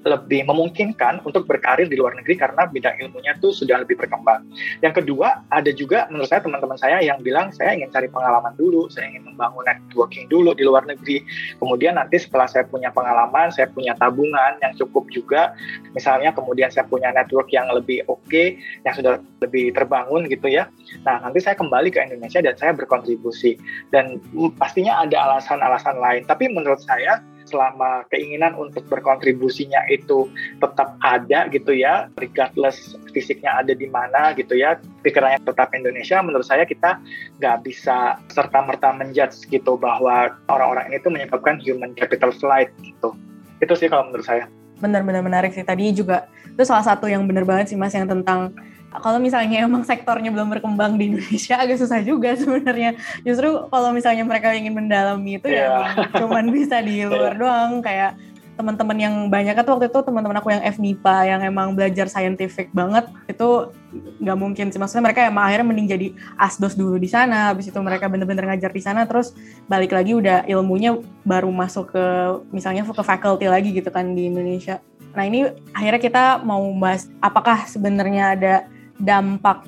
[0.01, 4.41] lebih memungkinkan untuk berkarir di luar negeri karena bidang ilmunya tuh sudah lebih berkembang.
[4.81, 8.89] Yang kedua, ada juga menurut saya teman-teman saya yang bilang saya ingin cari pengalaman dulu,
[8.89, 11.21] saya ingin membangun networking dulu di luar negeri.
[11.61, 15.53] Kemudian nanti setelah saya punya pengalaman, saya punya tabungan yang cukup juga,
[15.93, 18.57] misalnya kemudian saya punya network yang lebih oke,
[18.89, 20.69] yang sudah lebih terbangun gitu ya.
[21.05, 23.61] Nah, nanti saya kembali ke Indonesia dan saya berkontribusi.
[23.93, 26.23] Dan mm, pastinya ada alasan-alasan lain.
[26.25, 30.31] Tapi menurut saya selama keinginan untuk berkontribusinya itu
[30.63, 36.47] tetap ada gitu ya, regardless fisiknya ada di mana gitu ya, pikirannya tetap Indonesia, menurut
[36.47, 37.03] saya kita
[37.43, 43.13] nggak bisa serta-merta menjudge gitu bahwa orang-orang ini tuh menyebabkan human capital flight gitu.
[43.59, 44.47] Itu sih kalau menurut saya.
[44.81, 45.67] Benar-benar menarik sih.
[45.67, 48.57] Tadi juga itu salah satu yang benar banget sih Mas yang tentang
[48.98, 52.98] kalau misalnya emang sektornya belum berkembang di Indonesia agak susah juga sebenarnya.
[53.22, 56.18] Justru kalau misalnya mereka ingin mendalami itu ya Iya.
[56.26, 58.18] cuman bisa di luar doang kayak
[58.61, 63.09] teman-teman yang banyak kan waktu itu teman-teman aku yang FNIPA yang emang belajar scientific banget
[63.24, 63.72] itu
[64.20, 67.79] nggak mungkin sih maksudnya mereka emang akhirnya mending jadi asdos dulu di sana habis itu
[67.81, 69.33] mereka bener-bener ngajar di sana terus
[69.64, 72.05] balik lagi udah ilmunya baru masuk ke
[72.53, 74.85] misalnya ke faculty lagi gitu kan di Indonesia
[75.16, 78.55] nah ini akhirnya kita mau bahas apakah sebenarnya ada
[79.01, 79.65] dampak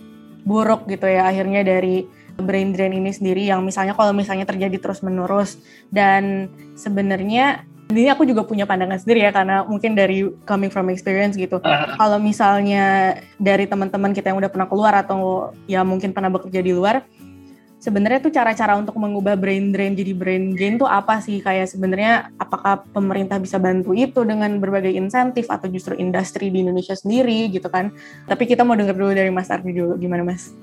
[0.47, 2.05] buruk gitu ya akhirnya dari
[2.39, 5.61] brain drain ini sendiri yang misalnya kalau misalnya terjadi terus menerus
[5.93, 11.37] dan sebenarnya ini aku juga punya pandangan sendiri ya karena mungkin dari coming from experience
[11.37, 11.61] gitu.
[12.01, 16.73] Kalau misalnya dari teman-teman kita yang udah pernah keluar atau ya mungkin pernah bekerja di
[16.73, 17.05] luar,
[17.83, 21.43] sebenarnya tuh cara-cara untuk mengubah brain drain jadi brain gain tuh apa sih?
[21.43, 26.95] Kayak sebenarnya apakah pemerintah bisa bantu itu dengan berbagai insentif atau justru industri di Indonesia
[26.95, 27.91] sendiri gitu kan?
[28.31, 30.55] Tapi kita mau denger dulu dari Mas Ardi dulu, gimana Mas?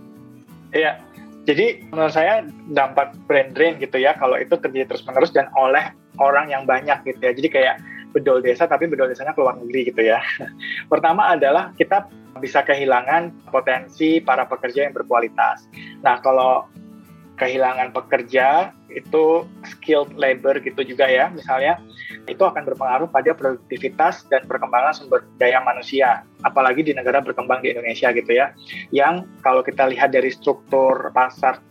[0.71, 1.03] Iya,
[1.43, 5.91] jadi menurut saya dampak brain drain gitu ya kalau itu terjadi terus-menerus dan oleh
[6.23, 7.33] orang yang banyak gitu ya.
[7.35, 7.75] Jadi kayak
[8.15, 10.23] bedol desa tapi bedol desanya keluar negeri gitu ya.
[10.91, 12.07] Pertama adalah kita
[12.39, 15.67] bisa kehilangan potensi para pekerja yang berkualitas.
[16.05, 16.69] Nah, kalau
[17.39, 21.31] kehilangan pekerja itu skilled labor gitu juga ya.
[21.31, 21.79] Misalnya
[22.27, 27.71] itu akan berpengaruh pada produktivitas dan perkembangan sumber daya manusia apalagi di negara berkembang di
[27.71, 28.51] Indonesia gitu ya.
[28.91, 31.63] Yang kalau kita lihat dari struktur pasar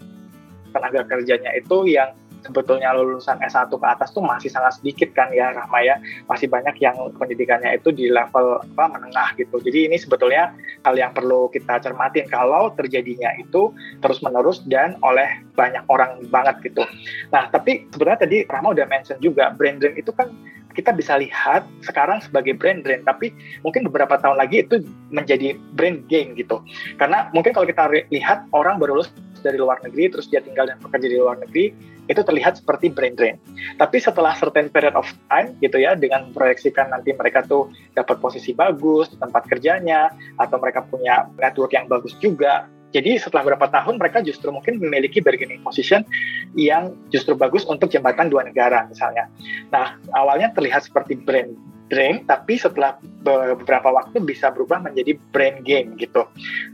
[0.72, 2.16] tenaga kerjanya itu yang
[2.49, 6.01] sebetulnya lulusan S1 ke atas tuh masih sangat sedikit kan ya Rahma ya.
[6.25, 9.61] Masih banyak yang pendidikannya itu di level apa menengah gitu.
[9.61, 10.57] Jadi ini sebetulnya
[10.89, 12.25] hal yang perlu kita cermatin.
[12.33, 16.83] Kalau terjadinya itu terus menerus dan oleh banyak orang banget gitu.
[17.29, 20.33] Nah tapi sebenarnya tadi Rahma udah mention juga brain drain itu kan
[20.79, 23.35] kita bisa lihat sekarang sebagai brain drain, tapi
[23.67, 26.63] mungkin beberapa tahun lagi itu menjadi brain gain gitu.
[27.03, 29.11] Karena mungkin kalau kita lihat orang baru lulus
[29.43, 31.75] dari luar negeri, terus dia tinggal dan bekerja di luar negeri,
[32.09, 33.37] itu terlihat seperti brain drain.
[33.77, 38.57] Tapi setelah certain period of time gitu ya, dengan proyeksikan nanti mereka tuh dapat posisi
[38.57, 44.01] bagus di tempat kerjanya, atau mereka punya network yang bagus juga, jadi setelah beberapa tahun
[44.01, 46.09] mereka justru mungkin memiliki bargaining position
[46.57, 49.29] yang justru bagus untuk jembatan dua negara misalnya.
[49.68, 51.53] Nah awalnya terlihat seperti brain
[51.88, 56.25] drain, tapi setelah beberapa waktu bisa berubah menjadi brain gain gitu.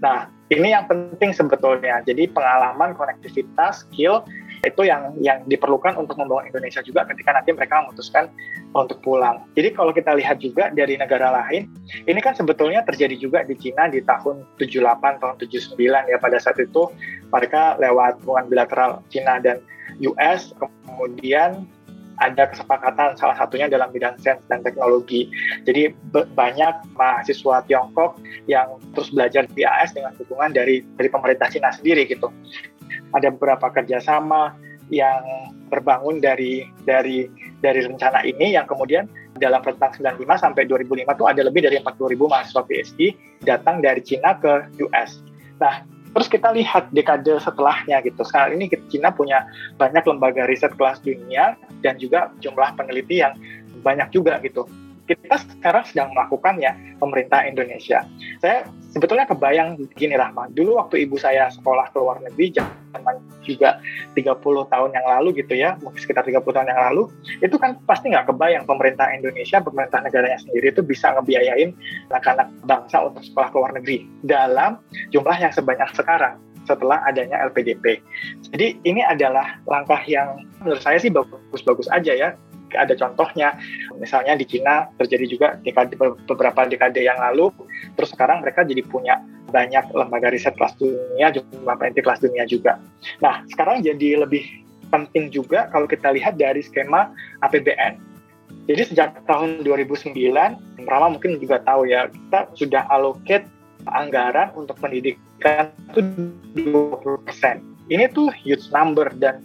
[0.03, 2.03] Nah ini yang penting sebetulnya.
[2.07, 4.23] Jadi pengalaman, konektivitas, skill
[4.65, 8.33] itu yang yang diperlukan untuk membangun Indonesia juga ketika nanti mereka memutuskan
[8.73, 9.45] untuk pulang.
[9.55, 11.71] Jadi kalau kita lihat juga dari negara lain,
[12.09, 15.79] ini kan sebetulnya terjadi juga di Cina di tahun 78 tahun 79
[16.11, 16.91] ya pada saat itu
[17.31, 19.63] mereka lewat hubungan bilateral Cina dan
[20.03, 21.69] US kemudian
[22.23, 25.27] ada kesepakatan salah satunya dalam bidang sains dan teknologi.
[25.67, 31.75] Jadi banyak mahasiswa Tiongkok yang terus belajar di AS dengan dukungan dari dari pemerintah Cina
[31.75, 32.31] sendiri gitu.
[33.15, 34.55] Ada beberapa kerjasama
[34.93, 35.23] yang
[35.73, 37.25] terbangun dari dari
[37.65, 39.09] dari rencana ini yang kemudian
[39.41, 44.05] dalam rentang 95 sampai 2005 tuh ada lebih dari 40 ribu mahasiswa PhD datang dari
[44.05, 45.19] Cina ke US.
[45.59, 45.83] Nah,
[46.15, 48.23] terus kita lihat dekade setelahnya gitu.
[48.23, 49.49] Saat ini Cina punya
[49.81, 53.35] banyak lembaga riset kelas dunia dan juga jumlah peneliti yang
[53.83, 54.65] banyak juga gitu
[55.05, 58.09] kita sekarang sedang melakukannya pemerintah Indonesia.
[58.41, 63.83] Saya sebetulnya kebayang gini Rahma, dulu waktu ibu saya sekolah ke luar negeri zaman juga
[64.17, 67.13] 30 tahun yang lalu gitu ya, mungkin sekitar 30 tahun yang lalu,
[67.45, 71.77] itu kan pasti nggak kebayang pemerintah Indonesia, pemerintah negaranya sendiri itu bisa ngebiayain
[72.09, 74.81] anak-anak bangsa untuk sekolah ke luar negeri dalam
[75.13, 78.01] jumlah yang sebanyak sekarang setelah adanya LPDP.
[78.49, 82.29] Jadi ini adalah langkah yang menurut saya sih bagus-bagus aja ya
[82.77, 83.57] ada contohnya
[83.97, 85.95] misalnya di Cina terjadi juga dekade
[86.27, 87.51] beberapa dekade yang lalu
[87.95, 92.79] terus sekarang mereka jadi punya banyak lembaga riset kelas dunia jumlah peneliti kelas dunia juga
[93.23, 94.45] nah sekarang jadi lebih
[94.91, 97.11] penting juga kalau kita lihat dari skema
[97.43, 98.15] APBN
[98.65, 100.17] jadi sejak tahun 2009
[100.89, 103.45] Rama mungkin juga tahu ya kita sudah allocate
[103.89, 107.61] anggaran untuk pendidikan itu 20%.
[107.93, 109.45] Ini tuh huge number dan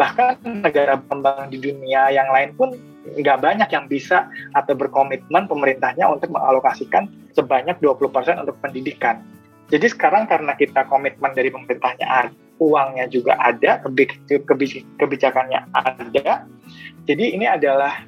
[0.00, 6.06] bahkan negara berkembang di dunia yang lain pun nggak banyak yang bisa atau berkomitmen pemerintahnya
[6.06, 9.20] untuk mengalokasikan sebanyak 20% untuk pendidikan.
[9.72, 13.80] Jadi sekarang karena kita komitmen dari pemerintahnya ada, uangnya juga ada,
[15.00, 16.44] kebijakannya ada,
[17.08, 18.06] jadi ini adalah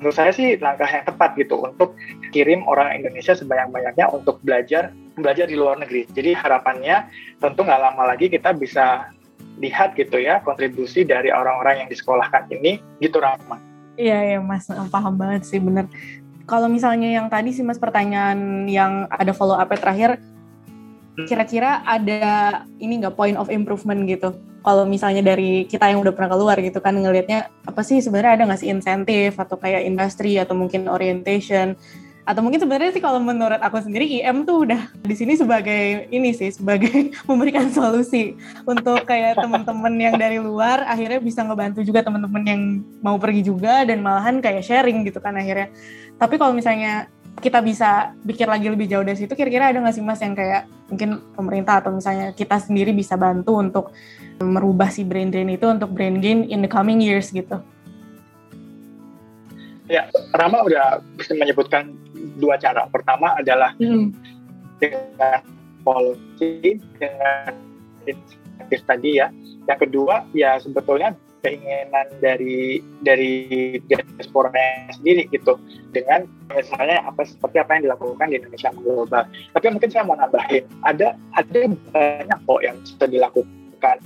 [0.00, 1.92] menurut saya sih langkah yang tepat gitu untuk
[2.32, 6.08] kirim orang Indonesia sebanyak-banyaknya untuk belajar belajar di luar negeri.
[6.08, 9.12] Jadi harapannya tentu nggak lama lagi kita bisa
[9.58, 13.58] lihat gitu ya kontribusi dari orang-orang yang disekolahkan ini gitu Rahma.
[13.94, 15.86] Iya ya Mas, paham banget sih bener.
[16.44, 20.18] Kalau misalnya yang tadi sih Mas pertanyaan yang ada follow up terakhir,
[21.24, 24.34] kira-kira ada ini nggak point of improvement gitu?
[24.64, 28.44] Kalau misalnya dari kita yang udah pernah keluar gitu kan ngelihatnya apa sih sebenarnya ada
[28.48, 31.76] nggak sih insentif atau kayak industri atau mungkin orientation
[32.24, 36.32] atau mungkin sebenarnya sih kalau menurut aku sendiri IM tuh udah di sini sebagai ini
[36.32, 38.32] sih sebagai memberikan solusi
[38.64, 42.62] untuk kayak teman-teman yang dari luar akhirnya bisa ngebantu juga teman-teman yang
[43.04, 45.68] mau pergi juga dan malahan kayak sharing gitu kan akhirnya.
[46.16, 47.12] Tapi kalau misalnya
[47.44, 50.64] kita bisa pikir lagi lebih jauh dari situ kira-kira ada nggak sih mas yang kayak
[50.88, 53.92] mungkin pemerintah atau misalnya kita sendiri bisa bantu untuk
[54.40, 57.60] merubah si brain drain itu untuk brain gain in the coming years gitu?
[59.84, 61.92] Ya, Rama udah bisa menyebutkan
[62.38, 62.86] dua cara.
[62.90, 64.10] Pertama adalah hmm.
[64.78, 65.40] dengan
[65.84, 67.52] policy, dengan
[68.04, 69.28] insentif tadi ya.
[69.64, 73.32] Yang kedua ya sebetulnya keinginan dari dari
[73.84, 74.48] diaspora
[74.96, 75.60] sendiri gitu
[75.92, 79.24] dengan misalnya apa seperti apa yang dilakukan di Indonesia global.
[79.52, 81.60] Tapi mungkin saya mau nambahin ada ada
[81.92, 83.96] banyak kok yang bisa dilakukan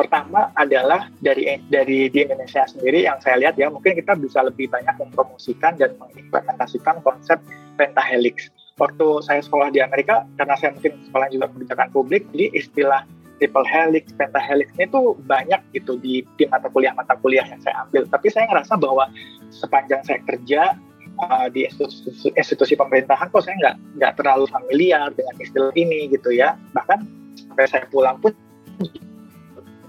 [0.00, 4.72] Pertama adalah dari dari di Indonesia sendiri yang saya lihat ya mungkin kita bisa lebih
[4.72, 7.36] banyak mempromosikan dan mengimplementasikan konsep
[7.76, 8.48] pentahelix.
[8.80, 13.04] Waktu saya sekolah di Amerika karena saya mungkin sekolah juga kebijakan publik, jadi istilah
[13.36, 17.84] triple helix, pentahelix ini tuh banyak gitu di, di mata kuliah mata kuliah yang saya
[17.84, 18.08] ambil.
[18.08, 19.04] Tapi saya ngerasa bahwa
[19.52, 20.80] sepanjang saya kerja
[21.28, 26.32] uh, di institusi, institusi pemerintahan kok saya nggak nggak terlalu familiar dengan istilah ini gitu
[26.32, 26.56] ya.
[26.72, 27.04] Bahkan
[27.52, 28.32] sampai saya pulang pun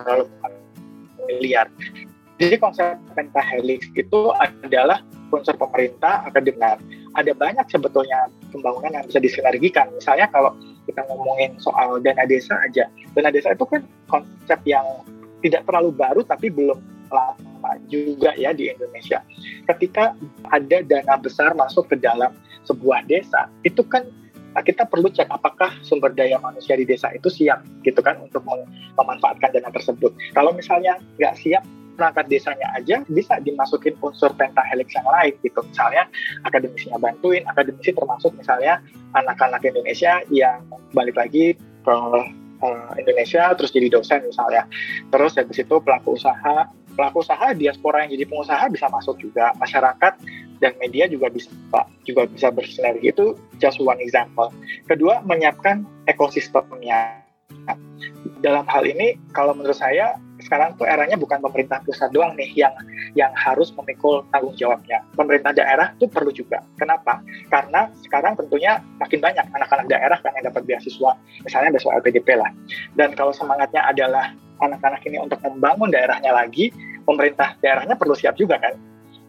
[0.03, 0.25] terlalu
[1.29, 1.67] miliar.
[2.41, 6.81] Jadi konsep pentahelix itu adalah unsur pemerintah, akademik.
[7.13, 9.93] Ada banyak sebetulnya pembangunan yang bisa disinergikan.
[9.93, 10.57] Misalnya kalau
[10.89, 12.89] kita ngomongin soal dana desa aja.
[13.13, 14.83] Dana desa itu kan konsep yang
[15.45, 19.21] tidak terlalu baru tapi belum lama juga ya di Indonesia.
[19.69, 20.17] Ketika
[20.49, 22.33] ada dana besar masuk ke dalam
[22.65, 24.07] sebuah desa, itu kan
[24.51, 28.43] Nah, kita perlu cek apakah sumber daya manusia di desa itu siap gitu kan untuk
[28.99, 30.11] memanfaatkan dana tersebut.
[30.35, 31.63] Kalau misalnya nggak siap,
[31.95, 35.61] perangkat desanya aja bisa dimasukin unsur pentahelix yang lain gitu.
[35.61, 36.09] Misalnya
[36.47, 38.81] akademisinya bantuin, akademisi termasuk misalnya
[39.13, 40.65] anak-anak Indonesia yang
[40.97, 41.53] balik lagi
[41.85, 41.95] ke
[42.63, 44.65] uh, Indonesia terus jadi dosen misalnya.
[45.13, 49.51] Terus habis itu pelaku usaha pelaku usaha diaspora yang jadi pengusaha bisa masuk juga.
[49.57, 50.13] Masyarakat
[50.61, 51.49] dan media juga bisa
[52.05, 53.11] juga bisa bersinergi.
[53.11, 54.53] Itu just one example.
[54.85, 57.21] Kedua menyiapkan ekosistemnya.
[58.41, 60.17] Dalam hal ini kalau menurut saya
[60.51, 62.75] sekarang tuh eranya bukan pemerintah pusat doang nih yang
[63.15, 64.99] yang harus memikul tanggung jawabnya.
[65.15, 66.59] Pemerintah daerah tuh perlu juga.
[66.75, 67.23] Kenapa?
[67.47, 71.15] Karena sekarang tentunya makin banyak anak-anak daerah kan yang dapat beasiswa,
[71.47, 72.51] misalnya beasiswa LPDP lah.
[72.99, 76.75] Dan kalau semangatnya adalah anak-anak ini untuk membangun daerahnya lagi,
[77.07, 78.75] pemerintah daerahnya perlu siap juga kan.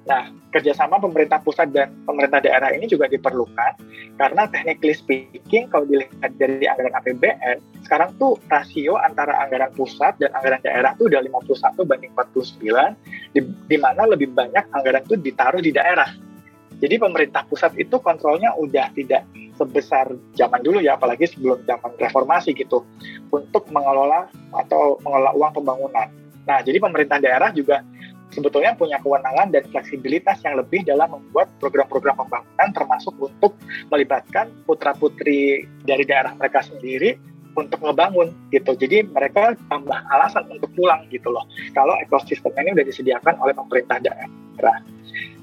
[0.02, 3.78] Nah, kerjasama pemerintah pusat dan pemerintah daerah ini juga diperlukan
[4.18, 10.34] karena technically speaking kalau dilihat dari anggaran APBN, sekarang tuh rasio antara anggaran pusat dan
[10.34, 15.62] anggaran daerah tuh udah 51 banding 49, di, di mana lebih banyak anggaran tuh ditaruh
[15.62, 16.10] di daerah
[16.82, 19.22] Jadi pemerintah pusat itu kontrolnya udah tidak
[19.54, 22.82] sebesar zaman dulu ya, apalagi sebelum zaman reformasi gitu,
[23.30, 26.10] untuk mengelola atau mengelola uang pembangunan.
[26.42, 27.86] Nah, jadi pemerintah daerah juga
[28.32, 33.52] sebetulnya punya kewenangan dan fleksibilitas yang lebih dalam membuat program-program pembangunan termasuk untuk
[33.92, 37.14] melibatkan putra-putri dari daerah mereka sendiri
[37.52, 38.72] untuk ngebangun gitu.
[38.72, 41.44] Jadi mereka tambah alasan untuk pulang gitu loh.
[41.76, 44.76] Kalau ekosistemnya ini udah disediakan oleh pemerintah daerah.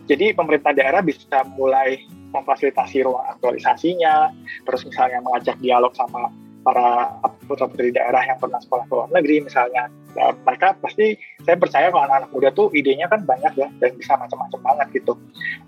[0.10, 2.02] Jadi pemerintah daerah bisa mulai
[2.34, 4.34] memfasilitasi ruang aktualisasinya,
[4.66, 6.34] terus misalnya mengajak dialog sama
[6.66, 7.14] para
[7.46, 11.16] putra putri daerah yang pernah sekolah ke luar negeri misalnya ya, mereka pasti
[11.50, 15.18] saya percaya kalau anak-anak muda tuh idenya kan banyak ya dan bisa macam-macam banget gitu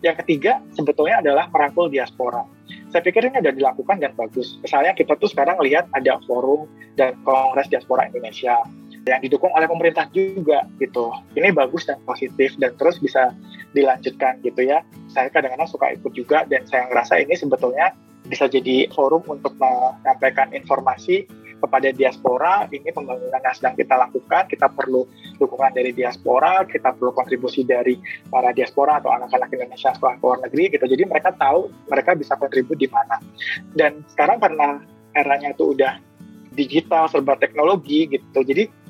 [0.05, 2.45] yang ketiga sebetulnya adalah merangkul diaspora
[2.93, 6.69] saya pikir ini sudah dilakukan dan bagus misalnya kita tuh sekarang lihat ada forum
[7.01, 8.61] dan kongres diaspora Indonesia
[9.09, 11.09] yang didukung oleh pemerintah juga gitu.
[11.33, 13.33] Ini bagus dan positif dan terus bisa
[13.73, 14.85] dilanjutkan gitu ya.
[15.09, 17.97] Saya kadang-kadang suka ikut juga dan saya ngerasa ini sebetulnya
[18.29, 21.25] bisa jadi forum untuk menyampaikan informasi
[21.61, 24.49] kepada diaspora ini pembangunan yang sedang kita lakukan.
[24.49, 25.05] Kita perlu
[25.37, 30.73] dukungan dari diaspora kita perlu kontribusi dari para diaspora atau anak-anak Indonesia sekolah luar negeri
[30.73, 30.85] gitu.
[30.89, 33.21] Jadi mereka tahu mereka bisa kontribusi di mana.
[33.77, 34.81] Dan sekarang karena
[35.13, 36.01] eranya itu udah
[36.57, 38.41] digital serba teknologi gitu.
[38.43, 38.80] Jadi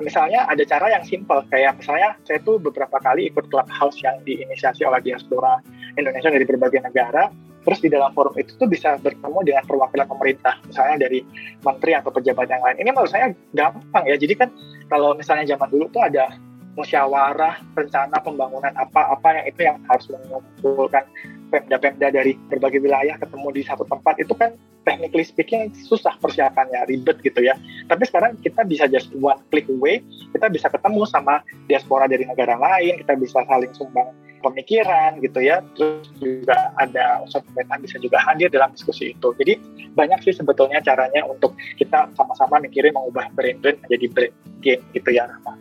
[0.00, 4.86] misalnya ada cara yang simpel kayak misalnya saya tuh beberapa kali ikut clubhouse yang diinisiasi
[4.88, 5.60] oleh diaspora
[5.98, 7.28] Indonesia dari berbagai negara
[7.62, 11.22] terus di dalam forum itu tuh bisa bertemu dengan perwakilan pemerintah misalnya dari
[11.62, 12.76] menteri atau pejabat yang lain.
[12.82, 14.48] Ini menurut saya gampang ya jadi kan
[14.90, 16.34] kalau misalnya zaman dulu tuh ada
[16.74, 21.04] musyawarah rencana pembangunan apa-apa yang itu yang harus mengumpulkan
[21.52, 27.18] pemda-pemda dari berbagai wilayah ketemu di satu tempat itu kan technically speaking susah persiapannya ribet
[27.22, 27.54] gitu ya
[27.86, 30.02] tapi sekarang kita bisa just one click away
[30.34, 31.40] kita bisa ketemu sama
[31.70, 34.10] diaspora dari negara lain kita bisa saling sumbang
[34.42, 39.54] pemikiran gitu ya terus juga ada usaha pemerintah bisa juga hadir dalam diskusi itu jadi
[39.94, 45.10] banyak sih sebetulnya caranya untuk kita sama-sama mikirin mengubah brand brand menjadi brand game gitu
[45.14, 45.54] ya Rahma.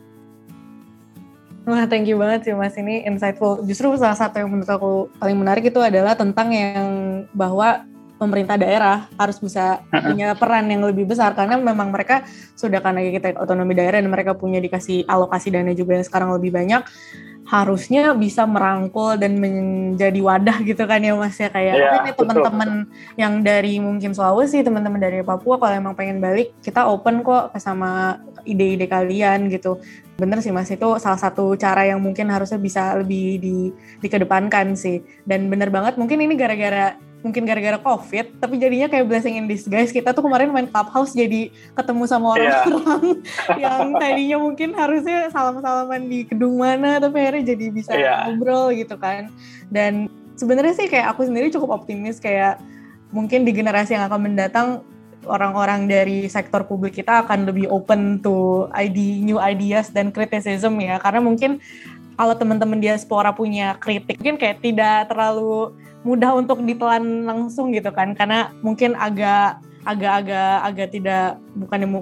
[1.62, 2.74] Wah, thank you banget sih Mas.
[2.74, 3.62] Ini insightful.
[3.70, 6.90] Justru salah satu yang menurut aku paling menarik itu adalah tentang yang
[7.38, 7.86] bahwa
[8.22, 11.34] pemerintah daerah harus bisa punya peran yang lebih besar.
[11.34, 12.22] Karena memang mereka
[12.54, 16.54] sudah karena kita otonomi daerah dan mereka punya dikasih alokasi dana juga yang sekarang lebih
[16.54, 16.86] banyak
[17.52, 21.50] harusnya bisa merangkul dan menjadi wadah gitu kan ya mas ya.
[21.50, 22.70] Kayak ya, ini teman-teman
[23.18, 28.22] yang dari mungkin Sulawesi teman-teman dari Papua kalau emang pengen balik kita open kok sama
[28.46, 29.82] ide-ide kalian gitu
[30.22, 33.58] bener sih mas itu salah satu cara yang mungkin harusnya bisa lebih di
[34.06, 36.94] dikedepankan sih dan bener banget mungkin ini gara-gara
[37.26, 41.50] mungkin gara-gara covid tapi jadinya kayak blessing in disguise kita tuh kemarin main clubhouse jadi
[41.74, 42.62] ketemu sama iya.
[42.66, 43.04] orang-orang
[43.58, 43.58] yeah.
[43.66, 48.30] yang tadinya mungkin harusnya salam-salaman di gedung mana tapi akhirnya jadi bisa yeah.
[48.30, 49.30] ngobrol gitu kan
[49.70, 52.58] dan sebenarnya sih kayak aku sendiri cukup optimis kayak
[53.14, 54.68] mungkin di generasi yang akan mendatang
[55.26, 60.98] orang-orang dari sektor publik kita akan lebih open to ID new ideas dan criticism ya
[60.98, 61.62] karena mungkin
[62.18, 68.18] kalau teman-teman diaspora punya kritik mungkin kayak tidak terlalu mudah untuk ditelan langsung gitu kan
[68.18, 71.94] karena mungkin agak agak-agak agak tidak bukan yang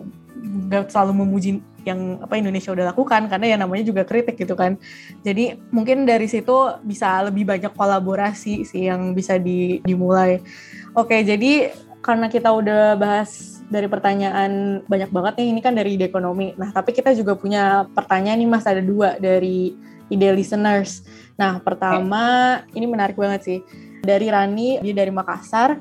[0.71, 4.75] gak selalu memuji yang apa Indonesia udah lakukan karena ya namanya juga kritik gitu kan.
[5.23, 6.53] Jadi mungkin dari situ
[6.83, 10.43] bisa lebih banyak kolaborasi sih yang bisa di, dimulai.
[10.93, 16.07] Oke, jadi karena kita udah bahas dari pertanyaan banyak banget nih ini kan dari ide
[16.07, 16.55] ekonomi.
[16.55, 19.75] Nah, tapi kita juga punya pertanyaan nih Mas ada dua dari
[20.09, 21.05] ide listeners.
[21.37, 23.59] Nah, pertama ini menarik banget sih
[24.01, 25.77] dari Rani, dia dari Makassar.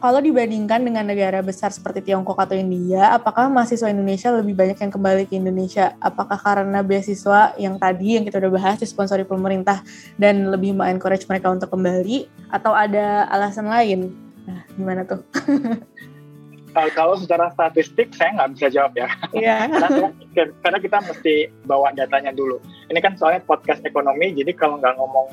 [0.00, 4.88] Kalau dibandingkan dengan negara besar seperti Tiongkok atau India, apakah mahasiswa Indonesia lebih banyak yang
[4.88, 5.92] kembali ke Indonesia?
[6.00, 9.84] Apakah karena beasiswa yang tadi yang kita udah bahas disponsori pemerintah
[10.16, 14.29] dan lebih encourage mereka untuk kembali, atau ada alasan lain?
[14.50, 15.22] Nah, gimana tuh?
[16.74, 19.08] uh, kalau secara statistik saya nggak bisa jawab ya.
[19.30, 19.70] Iya.
[19.80, 21.34] karena, karena kita mesti
[21.66, 22.58] bawa datanya dulu.
[22.90, 25.30] Ini kan soalnya podcast ekonomi, jadi kalau nggak ngomong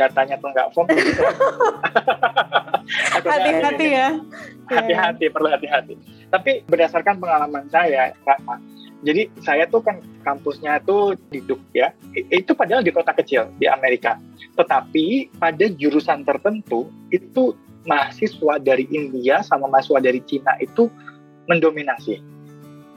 [0.00, 0.88] datanya tuh nggak form.
[3.12, 4.08] hati-hati ya.
[4.72, 6.00] Hati-hati, perlu hati-hati.
[6.32, 8.40] Tapi berdasarkan pengalaman saya, Kak,
[9.04, 11.92] jadi saya tuh kan kampusnya tuh di Duke ya.
[12.16, 14.16] Itu padahal di kota kecil di Amerika.
[14.56, 17.52] Tetapi pada jurusan tertentu itu
[17.84, 20.88] mahasiswa dari India sama mahasiswa dari Cina itu
[21.48, 22.20] mendominasi.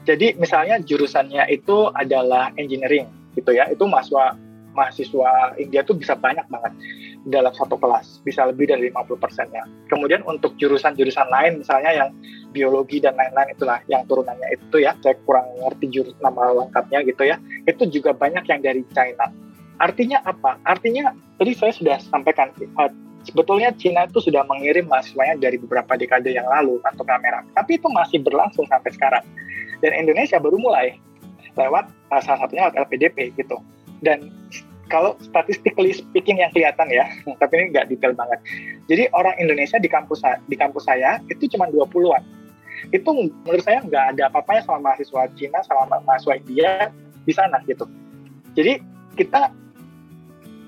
[0.08, 4.34] Jadi misalnya jurusannya itu adalah engineering gitu ya, itu mahasiswa
[4.72, 6.72] mahasiswa India tuh bisa banyak banget
[7.28, 9.66] dalam satu kelas, bisa lebih dari 50 persennya.
[9.90, 12.10] Kemudian untuk jurusan-jurusan lain, misalnya yang
[12.54, 17.26] biologi dan lain-lain itulah, yang turunannya itu ya, saya kurang ngerti jurus nama lengkapnya gitu
[17.26, 17.36] ya,
[17.66, 19.28] itu juga banyak yang dari China.
[19.82, 20.56] Artinya apa?
[20.62, 22.90] Artinya tadi saya sudah sampaikan uh,
[23.28, 27.86] sebetulnya Cina itu sudah mengirim mahasiswanya dari beberapa dekade yang lalu untuk kamera, tapi itu
[27.92, 29.24] masih berlangsung sampai sekarang.
[29.84, 30.96] Dan Indonesia baru mulai
[31.54, 33.60] lewat uh, salah satunya lewat LPDP gitu.
[34.00, 34.32] Dan
[34.88, 37.04] kalau statistically speaking yang kelihatan ya,
[37.42, 38.40] tapi ini nggak detail banget.
[38.88, 42.24] Jadi orang Indonesia di kampus di kampus saya itu cuma 20-an.
[42.94, 46.70] Itu menurut saya nggak ada apa-apanya sama mahasiswa Cina sama mahasiswa India
[47.28, 47.84] di sana gitu.
[48.56, 48.80] Jadi
[49.18, 49.52] kita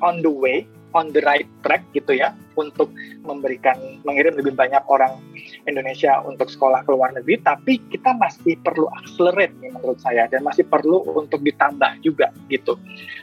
[0.02, 0.66] on the way,
[0.97, 2.91] on the right track gitu ya untuk
[3.24, 5.16] memberikan mengirim lebih banyak orang
[5.64, 10.45] Indonesia untuk sekolah ke luar negeri, tapi kita masih perlu accelerate nih menurut saya dan
[10.45, 12.76] masih perlu untuk ditambah juga gitu.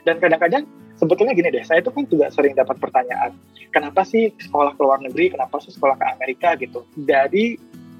[0.06, 0.66] Dan kadang-kadang
[0.98, 3.36] sebetulnya gini deh, saya itu kan juga sering dapat pertanyaan,
[3.70, 6.86] kenapa sih sekolah ke luar negeri, kenapa sih sekolah ke Amerika gitu.
[6.98, 7.58] Dari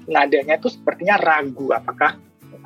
[0.08, 2.16] nadanya itu sepertinya ragu apakah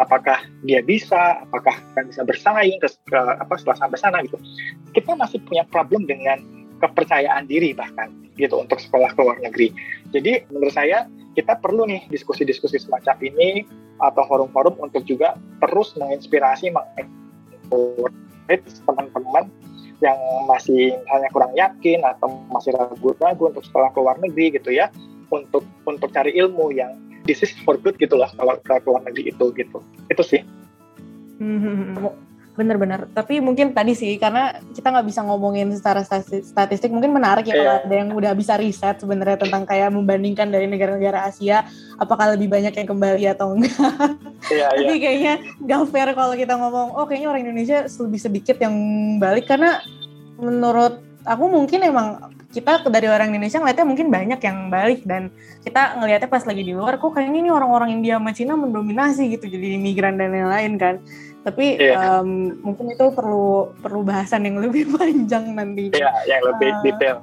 [0.01, 4.39] apakah dia bisa, apakah akan bisa bersaing ke, ke apa setelah sampai sana gitu.
[4.97, 9.70] Kita masih punya problem dengan kepercayaan diri bahkan gitu untuk sekolah ke luar negeri.
[10.11, 11.07] Jadi menurut saya
[11.39, 13.64] kita perlu nih diskusi-diskusi semacam ini
[14.03, 16.74] atau forum-forum untuk juga terus menginspirasi
[18.83, 19.47] teman-teman
[20.03, 20.18] yang
[20.51, 24.91] masih misalnya kurang yakin atau masih ragu-ragu untuk sekolah ke luar negeri gitu ya
[25.30, 29.30] untuk untuk cari ilmu yang this is for good gitu lah kalau ke luar negeri
[29.30, 29.78] itu gitu.
[30.11, 30.43] Itu sih.
[31.39, 32.11] Hmm,
[32.53, 37.57] bener-bener tapi mungkin tadi sih karena kita nggak bisa ngomongin secara statistik mungkin menarik ya
[37.57, 37.57] yeah.
[37.57, 41.65] kalau ada yang udah bisa riset sebenarnya tentang kayak membandingkan dari negara-negara Asia
[41.97, 43.73] apakah lebih banyak yang kembali atau enggak
[44.53, 44.77] yeah, iya.
[44.85, 45.01] tapi yeah.
[45.01, 45.35] kayaknya
[45.65, 48.77] gak fair kalau kita ngomong oh kayaknya orang Indonesia lebih sedikit yang
[49.17, 49.81] balik karena
[50.37, 52.21] menurut aku mungkin emang
[52.53, 55.33] kita dari orang Indonesia ngeliatnya mungkin banyak yang balik dan
[55.65, 59.49] kita ngelihatnya pas lagi di luar kok kayaknya ini orang-orang India sama Cina mendominasi gitu
[59.49, 60.95] jadi imigran dan lain-lain kan
[61.43, 62.22] tapi yeah.
[62.22, 65.90] um, mungkin itu perlu perlu bahasan yang lebih panjang nanti.
[65.90, 67.16] Iya, yeah, yang lebih uh, detail.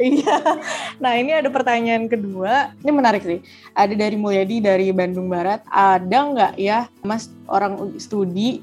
[0.00, 0.36] Iya.
[1.04, 2.76] Nah, ini ada pertanyaan kedua.
[2.84, 3.40] Ini menarik sih.
[3.72, 5.64] Ada dari Mulyadi dari Bandung Barat.
[5.68, 8.60] Ada nggak ya, Mas, orang studi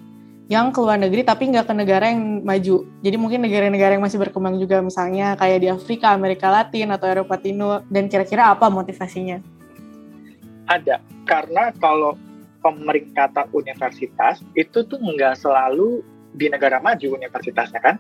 [0.48, 2.86] yang ke luar negeri tapi nggak ke negara yang maju.
[3.04, 7.36] Jadi mungkin negara-negara yang masih berkembang juga misalnya kayak di Afrika, Amerika Latin atau Eropa
[7.36, 9.44] Timur dan kira-kira apa motivasinya?
[10.70, 11.04] Ada.
[11.28, 12.16] Karena kalau
[12.62, 16.02] pemeringkatan universitas itu tuh nggak selalu
[16.38, 17.96] di negara maju universitasnya kan.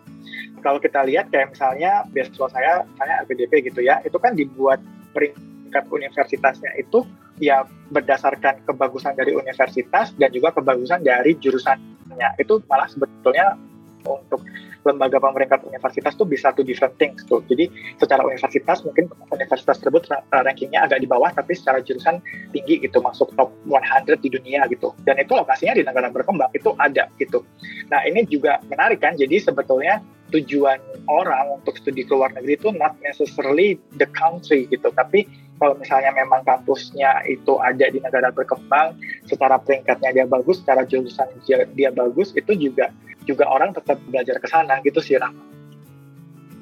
[0.61, 4.77] Kalau kita lihat kayak misalnya beasiswa saya, saya LPDP gitu ya, itu kan dibuat
[5.13, 7.01] peringkat universitasnya itu
[7.41, 12.37] ya berdasarkan kebagusan dari universitas dan juga kebagusan dari jurusannya.
[12.41, 13.57] Itu malah sebetulnya
[14.05, 14.41] untuk
[14.87, 17.43] lembaga pemerintah universitas tuh bisa two different things tuh.
[17.51, 17.67] Jadi
[17.99, 22.23] secara universitas mungkin universitas tersebut rankingnya agak di bawah tapi secara jurusan
[22.55, 24.95] tinggi gitu masuk top 100 di dunia gitu.
[25.03, 27.43] Dan itu lokasinya di negara berkembang itu ada gitu.
[27.91, 29.19] Nah ini juga menarik kan.
[29.19, 29.99] Jadi sebetulnya
[30.31, 35.23] tujuan orang untuk studi ke luar negeri itu not necessarily the country gitu, tapi
[35.57, 38.93] kalau misalnya memang kampusnya itu ada di negara berkembang,
[39.25, 42.93] secara peringkatnya dia bagus, secara jurusan dia, dia bagus, itu juga
[43.27, 45.43] juga orang tetap belajar ke sana gitu sih Rahma.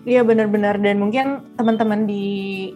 [0.06, 2.26] Iya benar-benar dan mungkin teman-teman di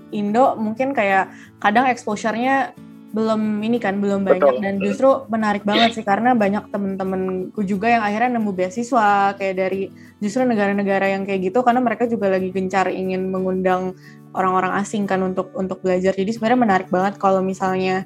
[0.10, 1.30] Indo mungkin kayak
[1.62, 2.74] kadang exposure-nya
[3.10, 4.62] belum ini kan belum banyak Betul.
[4.62, 9.90] dan justru menarik banget sih karena banyak temen-temenku juga yang akhirnya nemu beasiswa kayak dari
[10.22, 13.98] justru negara-negara yang kayak gitu karena mereka juga lagi gencar ingin mengundang
[14.34, 18.06] orang-orang asing kan untuk untuk belajar jadi sebenarnya menarik banget kalau misalnya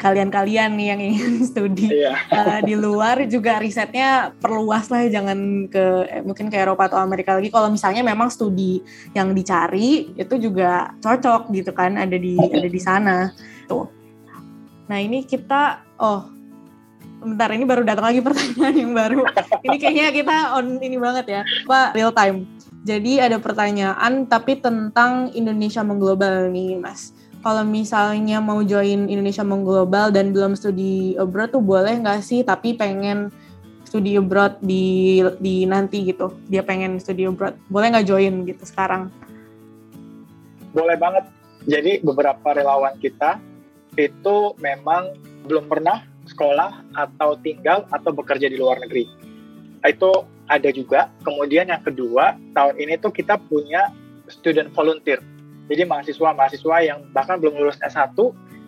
[0.00, 2.18] kalian-kalian nih yang ingin studi iya.
[2.32, 7.38] uh, di luar juga risetnya perluas lah jangan ke eh, mungkin ke Eropa atau Amerika
[7.38, 8.82] lagi kalau misalnya memang studi
[9.14, 13.30] yang dicari itu juga cocok gitu kan ada di ada di sana
[13.70, 14.02] tuh
[14.92, 16.28] Nah ini kita, oh
[17.24, 19.24] bentar ini baru datang lagi pertanyaan yang baru.
[19.64, 22.44] Ini kayaknya kita on ini banget ya, Pak real time.
[22.82, 27.14] Jadi ada pertanyaan tapi tentang Indonesia mengglobal nih Mas.
[27.42, 32.42] Kalau misalnya mau join Indonesia mengglobal dan belum studi abroad tuh boleh nggak sih?
[32.42, 33.30] Tapi pengen
[33.86, 36.34] studi abroad di di nanti gitu.
[36.50, 37.54] Dia pengen studi abroad.
[37.70, 39.10] Boleh nggak join gitu sekarang?
[40.74, 41.26] Boleh banget.
[41.66, 43.38] Jadi beberapa relawan kita
[43.94, 45.14] itu memang
[45.46, 49.06] belum pernah sekolah atau tinggal atau bekerja di luar negeri.
[49.82, 51.08] Itu ada juga.
[51.24, 53.88] Kemudian yang kedua, tahun ini tuh kita punya
[54.28, 55.24] student volunteer.
[55.72, 58.12] Jadi mahasiswa-mahasiswa yang bahkan belum lulus S1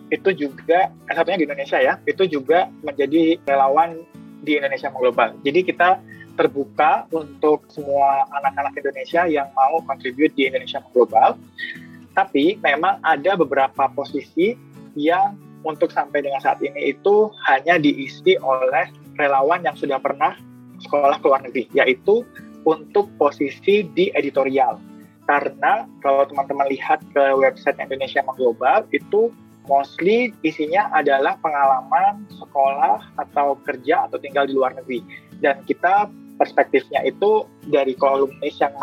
[0.09, 4.01] itu juga S1-nya di Indonesia ya, itu juga menjadi relawan
[4.41, 5.37] di Indonesia Global.
[5.41, 6.01] Jadi kita
[6.35, 11.39] terbuka untuk semua anak-anak Indonesia yang mau contribute di Indonesia Global.
[12.15, 14.55] Tapi memang ada beberapa posisi
[14.95, 20.37] yang untuk sampai dengan saat ini itu hanya diisi oleh relawan yang sudah pernah
[20.85, 22.23] sekolah ke luar negeri, yaitu
[22.65, 24.77] untuk posisi di editorial.
[25.25, 29.33] karena kalau teman-teman lihat ke website Indonesia Mengglobal itu
[29.65, 35.01] mostly isinya adalah pengalaman sekolah atau kerja atau tinggal di luar negeri
[35.41, 38.73] dan kita perspektifnya itu dari kolumnis yang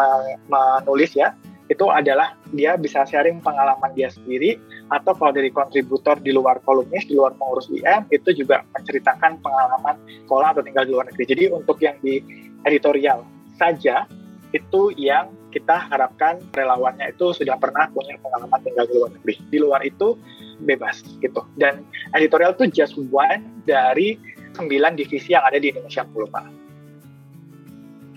[0.51, 1.31] menulis ya
[1.71, 4.59] itu adalah dia bisa sharing pengalaman dia sendiri
[4.93, 9.97] atau kalau dari kontributor di luar kolumnis di luar pengurus IM itu juga menceritakan pengalaman
[10.28, 12.20] sekolah atau tinggal di luar negeri jadi untuk yang di
[12.68, 13.24] editorial
[13.57, 14.05] saja
[14.53, 19.34] itu yang kita harapkan relawannya itu sudah pernah punya pengalaman tinggal di luar negeri.
[19.53, 20.16] Di luar itu
[20.64, 21.45] bebas gitu.
[21.61, 21.84] Dan
[22.16, 24.16] editorial itu just one dari
[24.57, 26.62] sembilan divisi yang ada di Indonesia Pulma.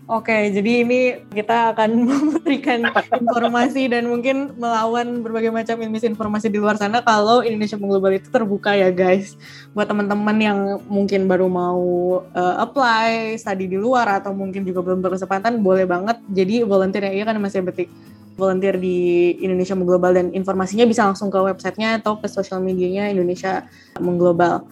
[0.06, 6.78] Oke, jadi ini kita akan memberikan informasi dan mungkin melawan berbagai macam misinformasi di luar
[6.78, 9.34] sana kalau Indonesia Mengglobal itu terbuka ya guys.
[9.74, 11.82] Buat teman-teman yang mungkin baru mau
[12.22, 16.22] uh, apply, study di luar atau mungkin juga belum berkesempatan, boleh banget.
[16.30, 17.90] Jadi volunteer ya, iya kan masih betik
[18.38, 23.66] volunteer di Indonesia Mengglobal dan informasinya bisa langsung ke websitenya atau ke sosial medianya Indonesia
[23.98, 24.70] Mengglobal.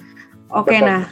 [0.54, 1.10] Oke, okay, nah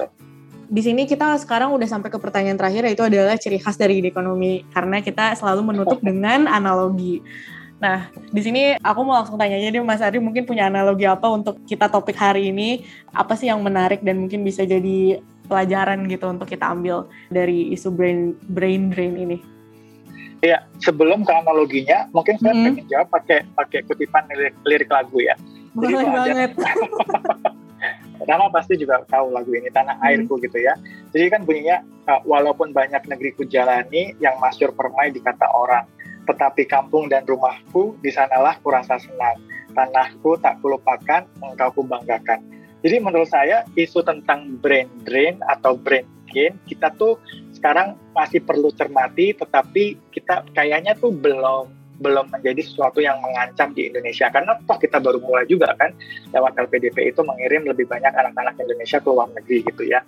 [0.72, 4.64] di sini kita sekarang udah sampai ke pertanyaan terakhir yaitu adalah ciri khas dari ekonomi
[4.72, 7.20] karena kita selalu menutup dengan analogi.
[7.84, 11.28] Nah, di sini aku mau langsung tanya aja deh Mas Ari mungkin punya analogi apa
[11.28, 12.88] untuk kita topik hari ini?
[13.12, 15.20] Apa sih yang menarik dan mungkin bisa jadi
[15.52, 19.38] pelajaran gitu untuk kita ambil dari isu brain brain drain ini?
[20.40, 22.64] Iya, sebelum ke analoginya, mungkin saya hmm.
[22.66, 25.36] pengen jawab pakai pakai kutipan lirik, lirik lagu ya.
[25.76, 26.52] Boleh Jadi banget.
[28.28, 30.06] Rama pasti juga tahu lagu ini Tanah hmm.
[30.06, 30.78] Airku gitu ya.
[31.10, 35.90] Jadi kan bunyinya uh, walaupun banyak negeri ku jalani yang masyur permai di kata orang,
[36.30, 39.42] tetapi kampung dan rumahku di sanalah kurasa senang.
[39.72, 42.44] Tanahku tak kulupakan, engkau ku banggakan.
[42.82, 47.20] Jadi menurut saya isu tentang brain drain atau brain gain kita tuh
[47.52, 53.88] sekarang masih perlu cermati, tetapi kita kayaknya tuh belum belum menjadi sesuatu yang mengancam di
[53.88, 55.94] Indonesia karena toh kita baru mulai juga kan
[56.34, 60.02] lewat LPDP itu mengirim lebih banyak anak-anak Indonesia ke luar negeri gitu ya.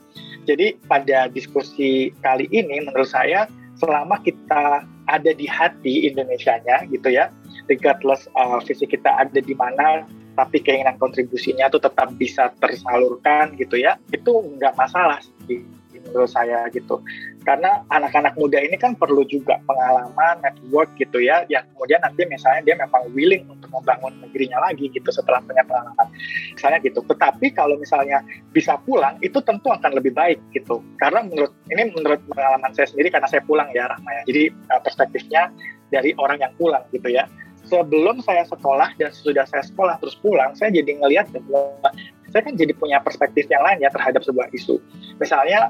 [0.44, 7.30] Jadi pada diskusi kali ini menurut saya selama kita ada di hati Indonesianya gitu ya,
[7.70, 13.78] regardless uh, visi kita ada di mana tapi keinginan kontribusinya itu tetap bisa tersalurkan gitu
[13.78, 15.62] ya, itu nggak masalah sih
[16.10, 17.00] menurut saya gitu.
[17.44, 22.62] Karena anak-anak muda ini kan perlu juga pengalaman network gitu ya yang kemudian nanti misalnya
[22.64, 26.08] dia memang willing untuk membangun negerinya lagi gitu setelah punya pengalaman.
[26.56, 27.00] Misalnya gitu.
[27.04, 28.24] Tetapi kalau misalnya
[28.56, 30.80] bisa pulang itu tentu akan lebih baik gitu.
[31.00, 34.82] Karena menurut ini menurut pengalaman saya sendiri karena saya pulang ya Rahma ya jadi uh,
[34.82, 35.52] perspektifnya
[35.94, 37.30] dari orang yang pulang gitu ya
[37.68, 41.90] sebelum saya sekolah dan sudah saya sekolah terus pulang saya jadi ngelihat bahwa
[42.34, 44.82] saya kan jadi punya perspektif yang lain ya terhadap sebuah isu.
[45.22, 45.70] Misalnya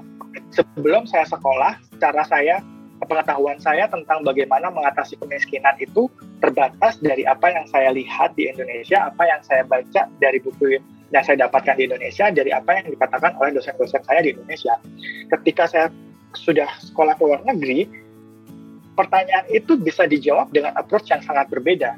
[0.56, 2.64] sebelum saya sekolah, cara saya
[3.04, 6.08] pengetahuan saya tentang bagaimana mengatasi kemiskinan itu
[6.40, 10.80] terbatas dari apa yang saya lihat di Indonesia, apa yang saya baca dari buku
[11.12, 14.80] yang saya dapatkan di Indonesia, dari apa yang dikatakan oleh dosen-dosen saya di Indonesia.
[15.36, 15.88] Ketika saya
[16.34, 17.86] sudah sekolah ke luar negeri,
[18.94, 21.98] pertanyaan itu bisa dijawab dengan approach yang sangat berbeda.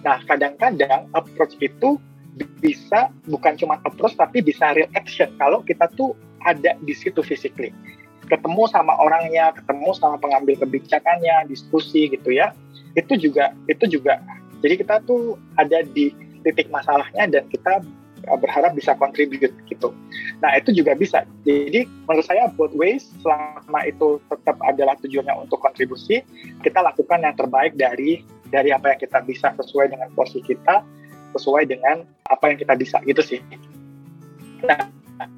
[0.00, 2.00] Nah, kadang-kadang approach itu
[2.62, 5.28] bisa bukan cuma approach tapi bisa real action.
[5.36, 7.74] Kalau kita tuh ada di situ physically.
[8.30, 12.54] Ketemu sama orangnya ketemu sama pengambil kebijakannya diskusi gitu ya.
[12.96, 14.22] Itu juga itu juga.
[14.60, 17.84] Jadi kita tuh ada di titik masalahnya dan kita
[18.26, 19.88] berharap bisa contribute gitu.
[20.44, 21.24] Nah itu juga bisa.
[21.44, 26.20] Jadi menurut saya both ways selama itu tetap adalah tujuannya untuk kontribusi,
[26.60, 30.82] kita lakukan yang terbaik dari dari apa yang kita bisa sesuai dengan porsi kita
[31.34, 33.40] sesuai dengan apa yang kita bisa gitu sih.
[34.66, 34.90] Nah,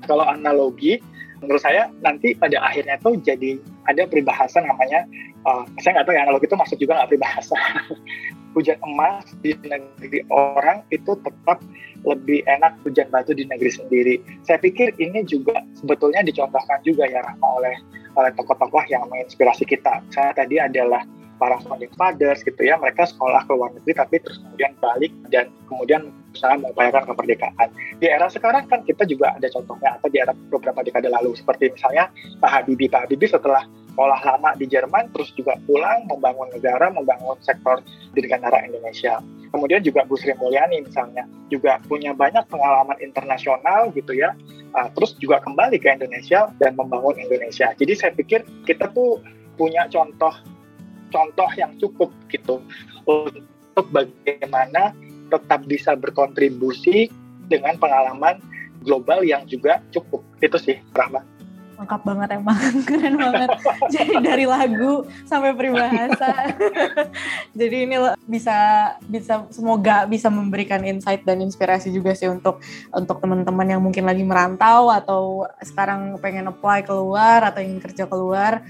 [0.09, 0.99] kalau analogi,
[1.45, 5.07] menurut saya nanti pada akhirnya tuh jadi ada peribahasa namanya,
[5.47, 7.57] uh, saya nggak tahu ya analogi itu maksud juga nggak peribahasa.
[8.53, 11.59] hujan emas di negeri orang itu tetap
[12.05, 14.14] lebih enak hujan batu di negeri sendiri.
[14.45, 17.76] Saya pikir ini juga sebetulnya dicontohkan juga ya oleh
[18.12, 20.05] oleh tokoh-tokoh yang menginspirasi kita.
[20.12, 21.01] Saya tadi adalah
[21.43, 25.51] para founding fathers gitu ya mereka sekolah ke luar negeri tapi terus kemudian balik dan
[25.66, 27.68] kemudian berusaha mengupayakan kemerdekaan.
[27.99, 31.74] Di era sekarang kan kita juga ada contohnya atau di era beberapa dekade lalu seperti
[31.74, 32.86] misalnya Pak Habibie.
[32.86, 37.82] Pak Habibie setelah sekolah lama di Jerman terus juga pulang membangun negara membangun sektor
[38.14, 39.18] di negara Indonesia.
[39.53, 44.32] Kemudian juga Bu Sri Mulyani misalnya juga punya banyak pengalaman internasional gitu ya
[44.72, 47.76] uh, terus juga kembali ke Indonesia dan membangun Indonesia.
[47.76, 49.20] Jadi saya pikir kita tuh
[49.61, 50.32] punya contoh
[51.12, 52.64] contoh yang cukup gitu
[53.04, 54.96] untuk bagaimana
[55.28, 57.08] tetap bisa berkontribusi
[57.48, 58.40] dengan pengalaman
[58.84, 60.20] global yang juga cukup.
[60.42, 61.22] Itu sih Rahma.
[61.82, 62.54] lengkap banget emang.
[62.86, 63.58] Keren banget.
[63.90, 66.54] Jadi dari lagu sampai peribahasa.
[67.58, 68.58] Jadi ini bisa
[69.02, 72.62] bisa semoga bisa memberikan insight dan inspirasi juga sih untuk
[72.94, 78.62] untuk teman-teman yang mungkin lagi merantau atau sekarang pengen apply keluar atau ingin kerja keluar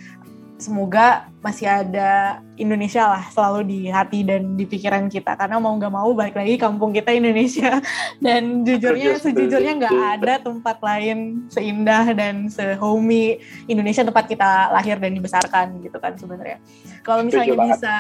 [0.63, 5.35] semoga masih ada Indonesia lah selalu di hati dan di pikiran kita.
[5.35, 7.83] Karena mau nggak mau balik lagi kampung kita Indonesia.
[8.23, 15.11] Dan jujurnya sejujurnya nggak ada tempat lain seindah dan sehomey Indonesia tempat kita lahir dan
[15.11, 16.63] dibesarkan gitu kan sebenarnya.
[17.03, 17.97] Kalau misalnya bisa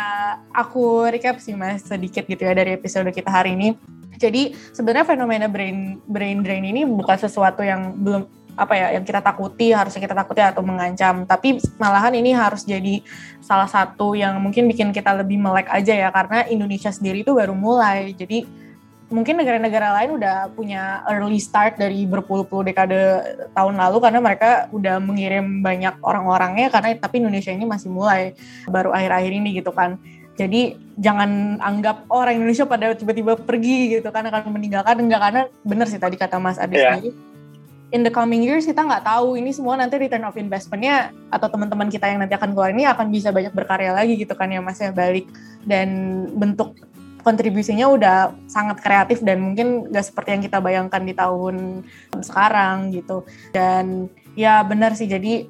[0.55, 3.75] aku recap sih mas sedikit gitu ya dari episode kita hari ini.
[4.15, 9.25] Jadi sebenarnya fenomena brain brain drain ini bukan sesuatu yang belum apa ya yang kita
[9.25, 11.25] takuti harusnya kita takuti atau mengancam.
[11.25, 13.01] Tapi malahan ini harus jadi
[13.41, 17.57] salah satu yang mungkin bikin kita lebih melek aja ya karena Indonesia sendiri itu baru
[17.57, 18.13] mulai.
[18.13, 18.45] Jadi
[19.13, 23.21] mungkin negara-negara lain udah punya early start dari berpuluh-puluh dekade
[23.53, 28.33] tahun lalu karena mereka udah mengirim banyak orang-orangnya karena tapi Indonesia ini masih mulai
[28.65, 30.01] baru akhir-akhir ini gitu kan.
[30.33, 35.43] Jadi jangan anggap oh, orang Indonesia pada tiba-tiba pergi gitu kan akan meninggalkan enggak karena
[35.61, 36.97] bener sih tadi kata Mas Adi yeah.
[36.97, 37.32] sendiri
[37.93, 41.93] in the coming years kita nggak tahu ini semua nanti return of investmentnya atau teman-teman
[41.93, 44.81] kita yang nanti akan keluar ini akan bisa banyak berkarya lagi gitu kan ya mas
[44.81, 45.29] ya balik.
[45.63, 45.89] Dan
[46.35, 46.75] bentuk
[47.23, 51.87] kontribusinya udah sangat kreatif dan mungkin gak seperti yang kita bayangkan di tahun
[52.19, 53.23] sekarang gitu.
[53.55, 55.47] Dan ya benar sih jadi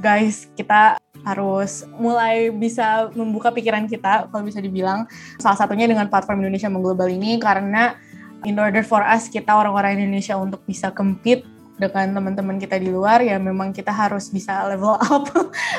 [0.00, 5.04] guys kita harus mulai bisa membuka pikiran kita kalau bisa dibilang
[5.36, 7.98] salah satunya dengan platform Indonesia Mengglobal ini karena
[8.44, 11.44] in order for us kita orang-orang Indonesia untuk bisa compete
[11.80, 15.32] dengan teman-teman kita di luar ya memang kita harus bisa level up.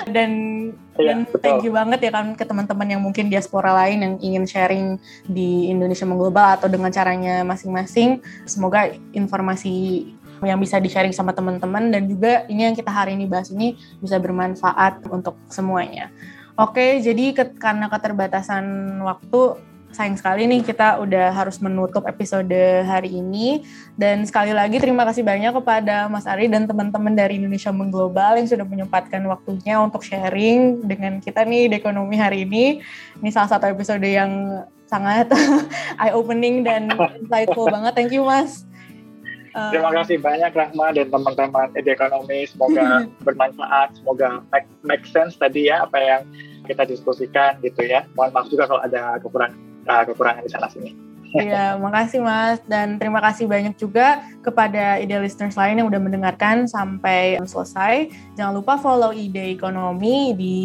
[0.10, 0.32] Dan
[0.98, 4.44] ya, dan thank you banget ya kan ke teman-teman yang mungkin diaspora lain yang ingin
[4.50, 4.86] sharing
[5.30, 8.18] di Indonesia Mengglobal atau dengan caranya masing-masing.
[8.50, 10.10] Semoga informasi
[10.42, 14.18] yang bisa di-sharing sama teman-teman dan juga ini yang kita hari ini bahas ini bisa
[14.18, 16.10] bermanfaat untuk semuanya.
[16.58, 18.66] Oke, jadi ke, karena keterbatasan
[19.06, 19.62] waktu
[19.92, 22.52] sayang sekali nih kita udah harus menutup episode
[22.88, 23.68] hari ini
[24.00, 28.48] dan sekali lagi terima kasih banyak kepada Mas Ari dan teman-teman dari Indonesia Mengglobal yang
[28.48, 32.80] sudah menyempatkan waktunya untuk sharing dengan kita nih di ekonomi hari ini.
[33.20, 35.32] Ini salah satu episode yang sangat
[36.02, 37.92] eye opening dan insightful banget.
[37.96, 38.64] Thank you Mas.
[39.52, 42.48] Uh, Terima kasih banyak Rahma dan teman-teman Ede Ekonomi.
[42.48, 46.22] Semoga bermanfaat, semoga make, make sense tadi ya apa yang
[46.64, 48.08] kita diskusikan gitu ya.
[48.16, 50.92] Mohon maaf juga kalau ada kekurangan uh, kekurangan di sana sini.
[51.32, 56.68] Iya, makasih Mas dan terima kasih banyak juga kepada ide listeners lain yang udah mendengarkan
[56.68, 58.12] sampai selesai.
[58.36, 60.56] Jangan lupa follow ide ekonomi di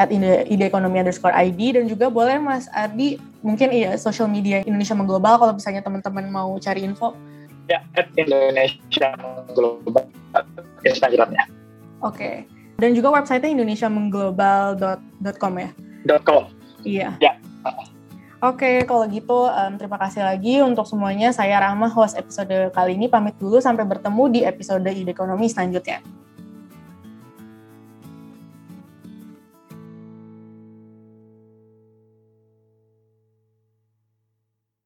[0.00, 4.64] at ide, ide ekonomi underscore ID dan juga boleh Mas Ardi mungkin iya social media
[4.64, 7.12] Indonesia Mengglobal kalau misalnya teman-teman mau cari info.
[7.68, 10.08] Ya, at Indonesia Mengglobal
[10.88, 11.44] Instagramnya.
[12.00, 12.16] Oke.
[12.16, 12.34] Okay.
[12.78, 15.68] Dan juga websitenya indonesiamengglobal.com ya?
[16.22, 16.46] .com.
[16.86, 17.10] Iya.
[17.18, 17.34] Ya.
[18.38, 21.34] Oke, kalau gitu um, terima kasih lagi untuk semuanya.
[21.34, 23.10] Saya Rahma, host episode kali ini.
[23.10, 25.98] Pamit dulu sampai bertemu di episode Ide Ekonomi selanjutnya.